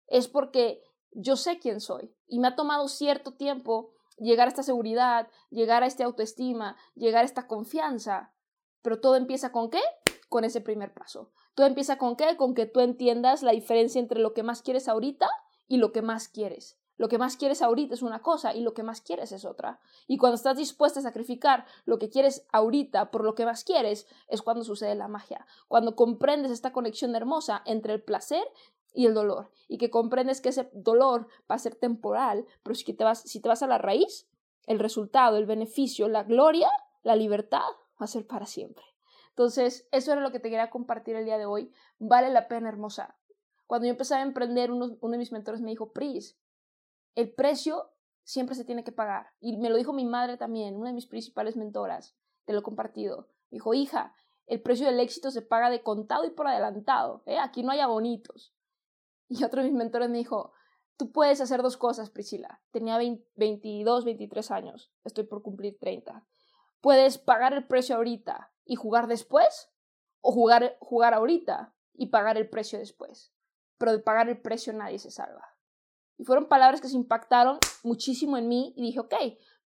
es 0.07 0.27
porque 0.27 0.83
yo 1.12 1.36
sé 1.36 1.59
quién 1.59 1.81
soy 1.81 2.15
y 2.27 2.39
me 2.39 2.47
ha 2.47 2.55
tomado 2.55 2.88
cierto 2.88 3.33
tiempo 3.33 3.91
llegar 4.17 4.47
a 4.47 4.49
esta 4.49 4.63
seguridad, 4.63 5.28
llegar 5.49 5.84
a 5.84 5.88
esta 5.88 6.06
autoestima, 6.06 6.78
llegar 6.95 7.23
a 7.23 7.26
esta 7.26 7.47
confianza. 7.47 8.34
Pero 8.82 8.99
todo 8.99 9.15
empieza 9.15 9.52
con 9.52 9.69
qué? 9.69 9.82
Con 10.30 10.43
ese 10.43 10.62
primer 10.62 10.93
paso. 10.93 11.32
Todo 11.56 11.67
empieza 11.67 11.97
con 11.97 12.15
qué? 12.15 12.36
Con 12.36 12.54
que 12.54 12.65
tú 12.65 12.80
entiendas 12.80 13.43
la 13.43 13.52
diferencia 13.52 13.99
entre 13.99 14.19
lo 14.19 14.34
que 14.34 14.43
más 14.43 14.62
quieres 14.62 14.88
ahorita 14.88 15.30
y 15.67 15.78
lo 15.78 15.91
que 15.91 16.02
más 16.02 16.28
quieres. 16.28 16.78
Lo 16.95 17.10
que 17.10 17.17
más 17.17 17.38
quieres 17.38 17.62
ahorita 17.62 17.95
es 17.95 18.04
una 18.04 18.21
cosa 18.21 18.54
y 18.54 18.62
lo 18.62 18.73
que 18.73 18.84
más 18.84 19.02
quieres 19.02 19.32
es 19.32 19.45
otra. 19.45 19.80
Y 20.08 20.17
cuando 20.17 20.36
estás 20.36 20.58
dispuesta 20.58 20.99
a 20.99 21.04
sacrificar 21.04 21.65
lo 21.86 21.97
que 21.97 22.10
quieres 22.10 22.45
ahorita 22.52 23.10
por 23.10 23.23
lo 23.23 23.34
que 23.34 23.45
más 23.45 23.63
quieres, 23.63 24.08
es 24.28 24.41
cuando 24.41 24.63
sucede 24.63 24.93
la 24.95 25.08
magia. 25.08 25.45
Cuando 25.67 25.95
comprendes 25.95 26.52
esta 26.52 26.71
conexión 26.71 27.15
hermosa 27.15 27.63
entre 27.65 27.93
el 27.93 28.04
placer 28.04 28.43
y 28.93 29.06
el 29.08 29.13
dolor, 29.13 29.49
y 29.67 29.77
que 29.77 29.89
comprendes 29.89 30.39
que 30.39 30.49
ese 30.49 30.69
dolor 30.73 31.27
va 31.49 31.56
a 31.56 31.60
ser 31.60 31.75
temporal, 31.75 32.45
pero 32.62 32.75
si 32.75 32.93
te 32.93 33.03
vas, 33.03 33.21
si 33.21 33.41
te 33.41 33.49
vas 33.49 33.63
a 33.63 33.67
la 33.67 33.77
raíz, 33.77 34.27
el 34.67 34.79
resultado, 34.79 35.38
el 35.38 35.45
beneficio, 35.45 36.08
la 36.08 36.23
gloria, 36.23 36.69
la 37.01 37.15
libertad 37.15 37.67
va 37.99 38.06
a 38.06 38.08
ser 38.08 38.25
para 38.25 38.45
siempre. 38.45 38.84
Entonces, 39.29 39.88
eso 39.91 40.12
era 40.12 40.21
lo 40.21 40.32
que 40.32 40.39
te 40.39 40.49
quería 40.49 40.69
compartir 40.69 41.15
el 41.15 41.25
día 41.25 41.39
de 41.39 41.45
hoy. 41.45 41.71
Vale 41.97 42.29
la 42.29 42.47
pena, 42.47 42.69
hermosa. 42.69 43.17
Cuando 43.65 43.88
yo 43.88 43.91
empecé 43.91 44.15
a 44.15 44.21
emprender, 44.21 44.71
uno, 44.71 44.95
uno 45.01 45.12
de 45.12 45.17
mis 45.17 45.32
mentores 45.32 45.60
me 45.60 45.71
dijo, 45.71 45.91
Pris, 45.91 46.38
el 47.15 47.34
precio 47.34 47.89
siempre 48.23 48.56
se 48.56 48.63
tiene 48.63 48.84
que 48.84 48.91
pagar. 48.91 49.27
Y 49.39 49.58
me 49.58 49.69
lo 49.69 49.75
dijo 49.75 49.91
mi 49.91 50.06
madre 50.06 50.38
también, 50.38 50.75
una 50.75 50.89
de 50.89 50.93
mis 50.93 51.08
principales 51.08 51.56
mentoras, 51.56 52.15
te 52.45 52.53
lo 52.53 52.60
he 52.60 52.63
compartido. 52.63 53.27
Dijo, 53.49 53.73
hija, 53.73 54.13
el 54.47 54.62
precio 54.62 54.86
del 54.86 54.99
éxito 54.99 55.32
se 55.32 55.41
paga 55.41 55.69
de 55.69 55.82
contado 55.82 56.25
y 56.25 56.32
por 56.32 56.47
adelantado. 56.47 57.23
¿eh? 57.25 57.39
Aquí 57.39 57.63
no 57.63 57.71
hay 57.71 57.86
bonitos. 57.86 58.53
Y 59.36 59.43
otro 59.43 59.63
de 59.63 59.69
mis 59.69 59.78
mentores 59.78 60.12
me 60.12 60.19
dijo, 60.19 60.54
tú 60.96 61.12
puedes 61.12 61.41
hacer 61.41 61.63
dos 61.63 61.76
cosas, 61.76 62.12
Priscila. 62.12 62.62
Tenía 62.69 63.00
22, 63.36 64.06
23 64.06 64.52
años, 64.52 64.93
estoy 65.04 65.24
por 65.24 65.41
cumplir 65.41 65.80
30. 65.80 66.24
puedes 66.82 67.17
pagar 67.17 67.54
el 67.54 67.65
precio 67.65 67.96
ahorita 67.96 68.54
y 68.63 68.76
jugar 68.76 69.08
después, 69.08 69.72
o 70.22 70.32
jugar, 70.32 70.78
jugar 70.80 71.15
ahorita 71.15 71.74
y 71.93 72.08
pagar 72.08 72.38
el 72.38 72.48
precio 72.48 72.78
después. 72.78 73.34
Pero 73.80 73.93
de 73.93 74.00
pagar 74.00 74.30
el 74.30 74.39
precio 74.39 74.72
nadie 74.72 75.00
se 75.00 75.10
salva. 75.10 75.58
Y 76.17 76.26
fueron 76.26 76.48
palabras 76.48 76.80
que 76.80 76.89
se 76.89 76.96
impactaron 76.96 77.58
muchísimo 77.82 78.38
en 78.38 78.48
mí 78.48 78.74
y 78.78 78.84
dije, 78.84 79.00
ok, 79.00 79.15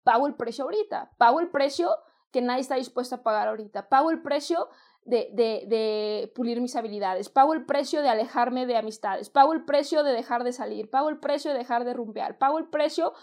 pago 0.04 0.26
el 0.28 0.36
precio 0.36 0.64
ahorita, 0.64 1.12
pago 1.18 1.42
el 1.42 1.50
precio 1.50 1.94
que 2.32 2.42
nadie 2.42 2.62
está 2.62 2.76
dispuesto 2.76 3.16
a 3.16 3.24
pagar 3.24 3.50
ahorita, 3.50 3.90
pago 3.90 4.10
el 4.10 4.22
precio 4.22 4.70
de, 5.06 5.30
de, 5.34 5.64
de, 5.68 6.32
pulir 6.36 6.62
mis 6.62 6.76
habilidades, 6.76 7.30
pago 7.30 7.54
el 7.54 7.66
precio 7.66 8.02
de 8.02 8.10
alejarme 8.10 8.66
de 8.66 8.78
amistades, 8.78 9.30
pago 9.30 9.54
el 9.54 9.66
precio 9.66 10.04
de 10.04 10.12
dejar 10.12 10.44
de 10.44 10.54
salir, 10.54 10.90
pago 10.90 11.10
el 11.10 11.20
precio 11.20 11.52
de 11.52 11.58
dejar 11.58 11.86
de 11.86 11.94
rumbear, 11.94 12.38
pago 12.38 12.60
el 12.60 12.68
precio 12.68 13.14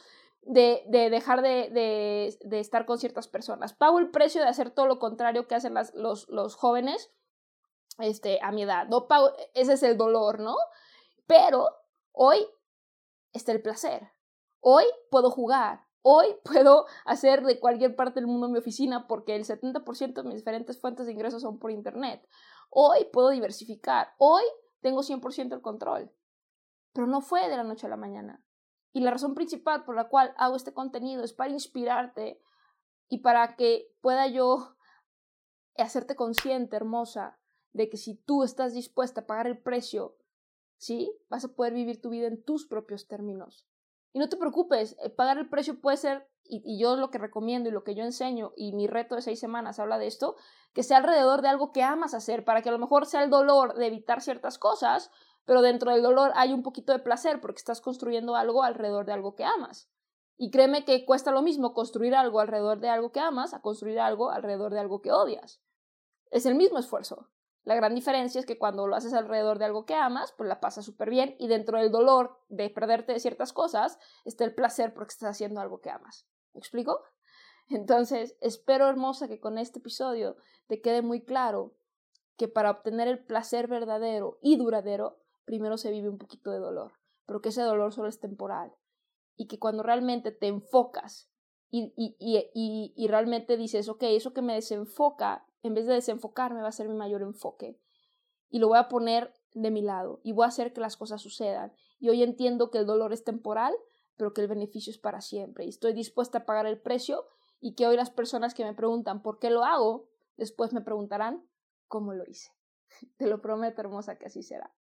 de, 0.42 0.84
de 0.88 1.10
dejar 1.10 1.42
de, 1.42 2.36
estar 2.52 2.86
con 2.86 2.98
ciertas 2.98 3.28
personas, 3.28 3.72
pago 3.72 3.98
el 3.98 4.10
precio 4.10 4.40
de 4.40 4.48
hacer 4.48 4.70
todo 4.70 4.86
lo 4.86 4.98
contrario 4.98 5.46
que 5.46 5.54
hacen 5.54 5.74
las, 5.74 5.94
los, 5.94 6.28
los 6.28 6.56
jóvenes 6.56 7.10
este, 7.98 8.40
a 8.42 8.52
mi 8.52 8.62
edad, 8.62 8.88
no 8.88 9.06
pago, 9.06 9.32
ese 9.54 9.74
es 9.74 9.82
el 9.82 9.96
dolor, 9.96 10.40
¿no? 10.40 10.56
Pero 11.26 11.68
hoy 12.12 12.46
está 13.32 13.52
el 13.52 13.62
placer, 13.62 14.10
hoy 14.60 14.84
puedo 15.10 15.30
jugar, 15.30 15.85
Hoy 16.08 16.36
puedo 16.44 16.86
hacer 17.04 17.42
de 17.42 17.58
cualquier 17.58 17.96
parte 17.96 18.20
del 18.20 18.28
mundo 18.28 18.48
mi 18.48 18.58
oficina 18.58 19.08
porque 19.08 19.34
el 19.34 19.44
70% 19.44 20.14
de 20.14 20.22
mis 20.22 20.36
diferentes 20.36 20.80
fuentes 20.80 21.06
de 21.06 21.12
ingresos 21.12 21.42
son 21.42 21.58
por 21.58 21.72
Internet. 21.72 22.24
Hoy 22.70 23.08
puedo 23.12 23.30
diversificar. 23.30 24.14
Hoy 24.16 24.44
tengo 24.80 25.02
100% 25.02 25.52
el 25.52 25.62
control. 25.62 26.12
Pero 26.92 27.08
no 27.08 27.22
fue 27.22 27.48
de 27.48 27.56
la 27.56 27.64
noche 27.64 27.86
a 27.86 27.90
la 27.90 27.96
mañana. 27.96 28.40
Y 28.92 29.00
la 29.00 29.10
razón 29.10 29.34
principal 29.34 29.84
por 29.84 29.96
la 29.96 30.08
cual 30.08 30.32
hago 30.36 30.54
este 30.54 30.72
contenido 30.72 31.24
es 31.24 31.32
para 31.32 31.50
inspirarte 31.50 32.40
y 33.08 33.18
para 33.18 33.56
que 33.56 33.92
pueda 34.00 34.28
yo 34.28 34.76
hacerte 35.76 36.14
consciente, 36.14 36.76
hermosa, 36.76 37.40
de 37.72 37.90
que 37.90 37.96
si 37.96 38.14
tú 38.14 38.44
estás 38.44 38.74
dispuesta 38.74 39.22
a 39.22 39.26
pagar 39.26 39.48
el 39.48 39.60
precio, 39.60 40.16
¿sí? 40.76 41.12
Vas 41.28 41.44
a 41.44 41.52
poder 41.52 41.74
vivir 41.74 42.00
tu 42.00 42.10
vida 42.10 42.28
en 42.28 42.44
tus 42.44 42.64
propios 42.64 43.08
términos. 43.08 43.66
Y 44.16 44.18
no 44.18 44.30
te 44.30 44.38
preocupes, 44.38 44.96
eh, 45.02 45.10
pagar 45.10 45.36
el 45.36 45.46
precio 45.46 45.78
puede 45.78 45.98
ser, 45.98 46.26
y, 46.42 46.80
yo 46.80 46.96
lo 46.96 47.10
que 47.10 47.18
recomiendo 47.18 47.68
y 47.68 47.72
lo 47.72 47.84
que 47.84 47.94
yo 47.94 48.02
enseño, 48.02 48.54
y 48.56 48.72
mi 48.72 48.86
reto 48.86 49.14
de 49.14 49.20
seis 49.20 49.38
semanas 49.38 49.78
habla 49.78 49.98
de 49.98 50.06
esto, 50.06 50.36
que 50.72 50.82
sea 50.82 50.96
alrededor 50.96 51.42
de 51.42 51.48
algo 51.48 51.70
que 51.70 51.82
amas 51.82 52.14
hacer, 52.14 52.42
para 52.42 52.62
que 52.62 52.70
a 52.70 52.72
lo 52.72 52.78
mejor 52.78 53.04
sea 53.04 53.22
el 53.22 53.28
dolor 53.28 53.74
de 53.74 53.88
evitar 53.88 54.22
ciertas 54.22 54.58
cosas, 54.58 55.10
pero 55.44 55.60
dentro 55.60 55.92
del 55.92 56.00
dolor 56.00 56.32
hay 56.34 56.54
un 56.54 56.62
poquito 56.62 56.94
de 56.94 56.98
placer 56.98 57.42
porque 57.42 57.58
estás 57.58 57.82
construyendo 57.82 58.36
algo 58.36 58.62
alrededor 58.62 59.04
de 59.04 59.12
algo 59.12 59.34
que 59.34 59.44
amas. 59.44 59.90
Y 60.38 60.50
créeme 60.50 60.86
que 60.86 61.04
cuesta 61.04 61.30
lo 61.30 61.42
mismo 61.42 61.74
construir 61.74 62.14
algo 62.14 62.40
alrededor 62.40 62.80
de 62.80 62.88
algo 62.88 63.12
que 63.12 63.20
amas 63.20 63.52
a 63.52 63.60
construir 63.60 64.00
algo 64.00 64.30
alrededor 64.30 64.72
de 64.72 64.80
algo 64.80 65.02
que 65.02 65.12
odias. 65.12 65.60
Es 66.30 66.46
el 66.46 66.54
mismo 66.54 66.78
esfuerzo. 66.78 67.28
La 67.66 67.74
gran 67.74 67.96
diferencia 67.96 68.38
es 68.38 68.46
que 68.46 68.58
cuando 68.58 68.86
lo 68.86 68.94
haces 68.94 69.12
alrededor 69.12 69.58
de 69.58 69.64
algo 69.64 69.86
que 69.86 69.94
amas, 69.96 70.32
pues 70.38 70.48
la 70.48 70.60
pasas 70.60 70.84
súper 70.84 71.10
bien 71.10 71.34
y 71.40 71.48
dentro 71.48 71.78
del 71.78 71.90
dolor 71.90 72.38
de 72.48 72.70
perderte 72.70 73.12
de 73.12 73.18
ciertas 73.18 73.52
cosas 73.52 73.98
está 74.24 74.44
el 74.44 74.54
placer 74.54 74.94
porque 74.94 75.10
estás 75.10 75.30
haciendo 75.30 75.60
algo 75.60 75.80
que 75.80 75.90
amas. 75.90 76.28
¿Me 76.54 76.60
explico? 76.60 77.00
Entonces, 77.68 78.36
espero 78.40 78.88
hermosa 78.88 79.26
que 79.26 79.40
con 79.40 79.58
este 79.58 79.80
episodio 79.80 80.36
te 80.68 80.80
quede 80.80 81.02
muy 81.02 81.24
claro 81.24 81.74
que 82.36 82.46
para 82.46 82.70
obtener 82.70 83.08
el 83.08 83.24
placer 83.24 83.66
verdadero 83.66 84.38
y 84.42 84.56
duradero, 84.58 85.18
primero 85.44 85.76
se 85.76 85.90
vive 85.90 86.08
un 86.08 86.18
poquito 86.18 86.52
de 86.52 86.60
dolor, 86.60 86.92
pero 87.26 87.40
que 87.40 87.48
ese 87.48 87.62
dolor 87.62 87.92
solo 87.92 88.06
es 88.06 88.20
temporal 88.20 88.72
y 89.34 89.48
que 89.48 89.58
cuando 89.58 89.82
realmente 89.82 90.30
te 90.30 90.46
enfocas 90.46 91.32
y, 91.68 91.92
y, 91.96 92.16
y, 92.20 92.92
y 92.94 93.08
realmente 93.08 93.56
dices, 93.56 93.88
ok, 93.88 94.04
eso 94.04 94.32
que 94.32 94.42
me 94.42 94.54
desenfoca 94.54 95.45
en 95.62 95.74
vez 95.74 95.86
de 95.86 95.94
desenfocarme, 95.94 96.62
va 96.62 96.68
a 96.68 96.72
ser 96.72 96.88
mi 96.88 96.94
mayor 96.94 97.22
enfoque. 97.22 97.80
Y 98.48 98.58
lo 98.58 98.68
voy 98.68 98.78
a 98.78 98.88
poner 98.88 99.34
de 99.52 99.70
mi 99.70 99.82
lado 99.82 100.20
y 100.22 100.32
voy 100.32 100.44
a 100.44 100.48
hacer 100.48 100.72
que 100.72 100.80
las 100.80 100.96
cosas 100.96 101.22
sucedan. 101.22 101.72
Y 101.98 102.10
hoy 102.10 102.22
entiendo 102.22 102.70
que 102.70 102.78
el 102.78 102.86
dolor 102.86 103.12
es 103.12 103.24
temporal, 103.24 103.74
pero 104.16 104.32
que 104.32 104.42
el 104.42 104.48
beneficio 104.48 104.90
es 104.90 104.98
para 104.98 105.20
siempre. 105.20 105.64
Y 105.64 105.68
estoy 105.68 105.92
dispuesta 105.92 106.38
a 106.38 106.46
pagar 106.46 106.66
el 106.66 106.80
precio 106.80 107.26
y 107.60 107.74
que 107.74 107.86
hoy 107.86 107.96
las 107.96 108.10
personas 108.10 108.54
que 108.54 108.64
me 108.64 108.74
preguntan 108.74 109.22
por 109.22 109.38
qué 109.38 109.50
lo 109.50 109.64
hago, 109.64 110.08
después 110.36 110.72
me 110.72 110.82
preguntarán 110.82 111.48
cómo 111.88 112.12
lo 112.12 112.24
hice. 112.26 112.50
Te 113.16 113.26
lo 113.26 113.40
prometo, 113.40 113.80
hermosa, 113.80 114.16
que 114.16 114.26
así 114.26 114.42
será. 114.42 114.72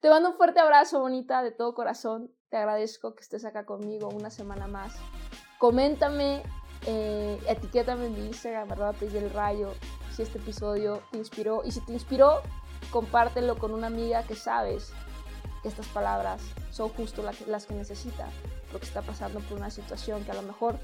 Te 0.00 0.08
mando 0.08 0.30
un 0.30 0.36
fuerte 0.36 0.60
abrazo, 0.60 1.00
bonita, 1.00 1.42
de 1.42 1.52
todo 1.52 1.74
corazón. 1.74 2.34
Te 2.48 2.56
agradezco 2.56 3.14
que 3.14 3.22
estés 3.22 3.44
acá 3.44 3.66
conmigo 3.66 4.08
una 4.08 4.30
semana 4.30 4.66
más. 4.66 4.96
Coméntame 5.58 6.42
eh, 6.90 7.38
etiquétame 7.46 8.06
en 8.06 8.14
mi 8.14 8.26
Instagram, 8.26 8.72
arroba 8.72 8.92
del 8.92 9.30
rayo, 9.30 9.74
si 10.14 10.22
este 10.22 10.38
episodio 10.38 11.02
te 11.12 11.18
inspiró. 11.18 11.62
Y 11.64 11.70
si 11.70 11.80
te 11.80 11.92
inspiró, 11.92 12.42
compártelo 12.90 13.56
con 13.56 13.72
una 13.72 13.86
amiga 13.86 14.24
que 14.24 14.34
sabes 14.34 14.92
que 15.62 15.68
estas 15.68 15.86
palabras 15.88 16.42
son 16.70 16.88
justo 16.88 17.22
las 17.22 17.66
que 17.66 17.74
necesita, 17.74 18.28
porque 18.72 18.86
está 18.86 19.02
pasando 19.02 19.40
por 19.40 19.58
una 19.58 19.70
situación 19.70 20.24
que 20.24 20.32
a 20.32 20.34
lo 20.34 20.42
mejor 20.42 20.78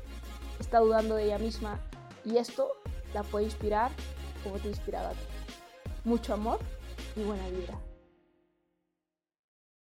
está 0.60 0.78
dudando 0.78 1.16
de 1.16 1.24
ella 1.24 1.38
misma 1.38 1.80
y 2.24 2.36
esto 2.36 2.72
la 3.12 3.22
puede 3.22 3.46
inspirar 3.46 3.90
como 4.44 4.58
te 4.58 4.68
ha 4.68 4.70
inspirado 4.70 5.08
a 5.08 5.12
ti. 5.12 5.26
Mucho 6.04 6.34
amor 6.34 6.58
y 7.16 7.22
buena 7.22 7.48
vibra. 7.48 7.85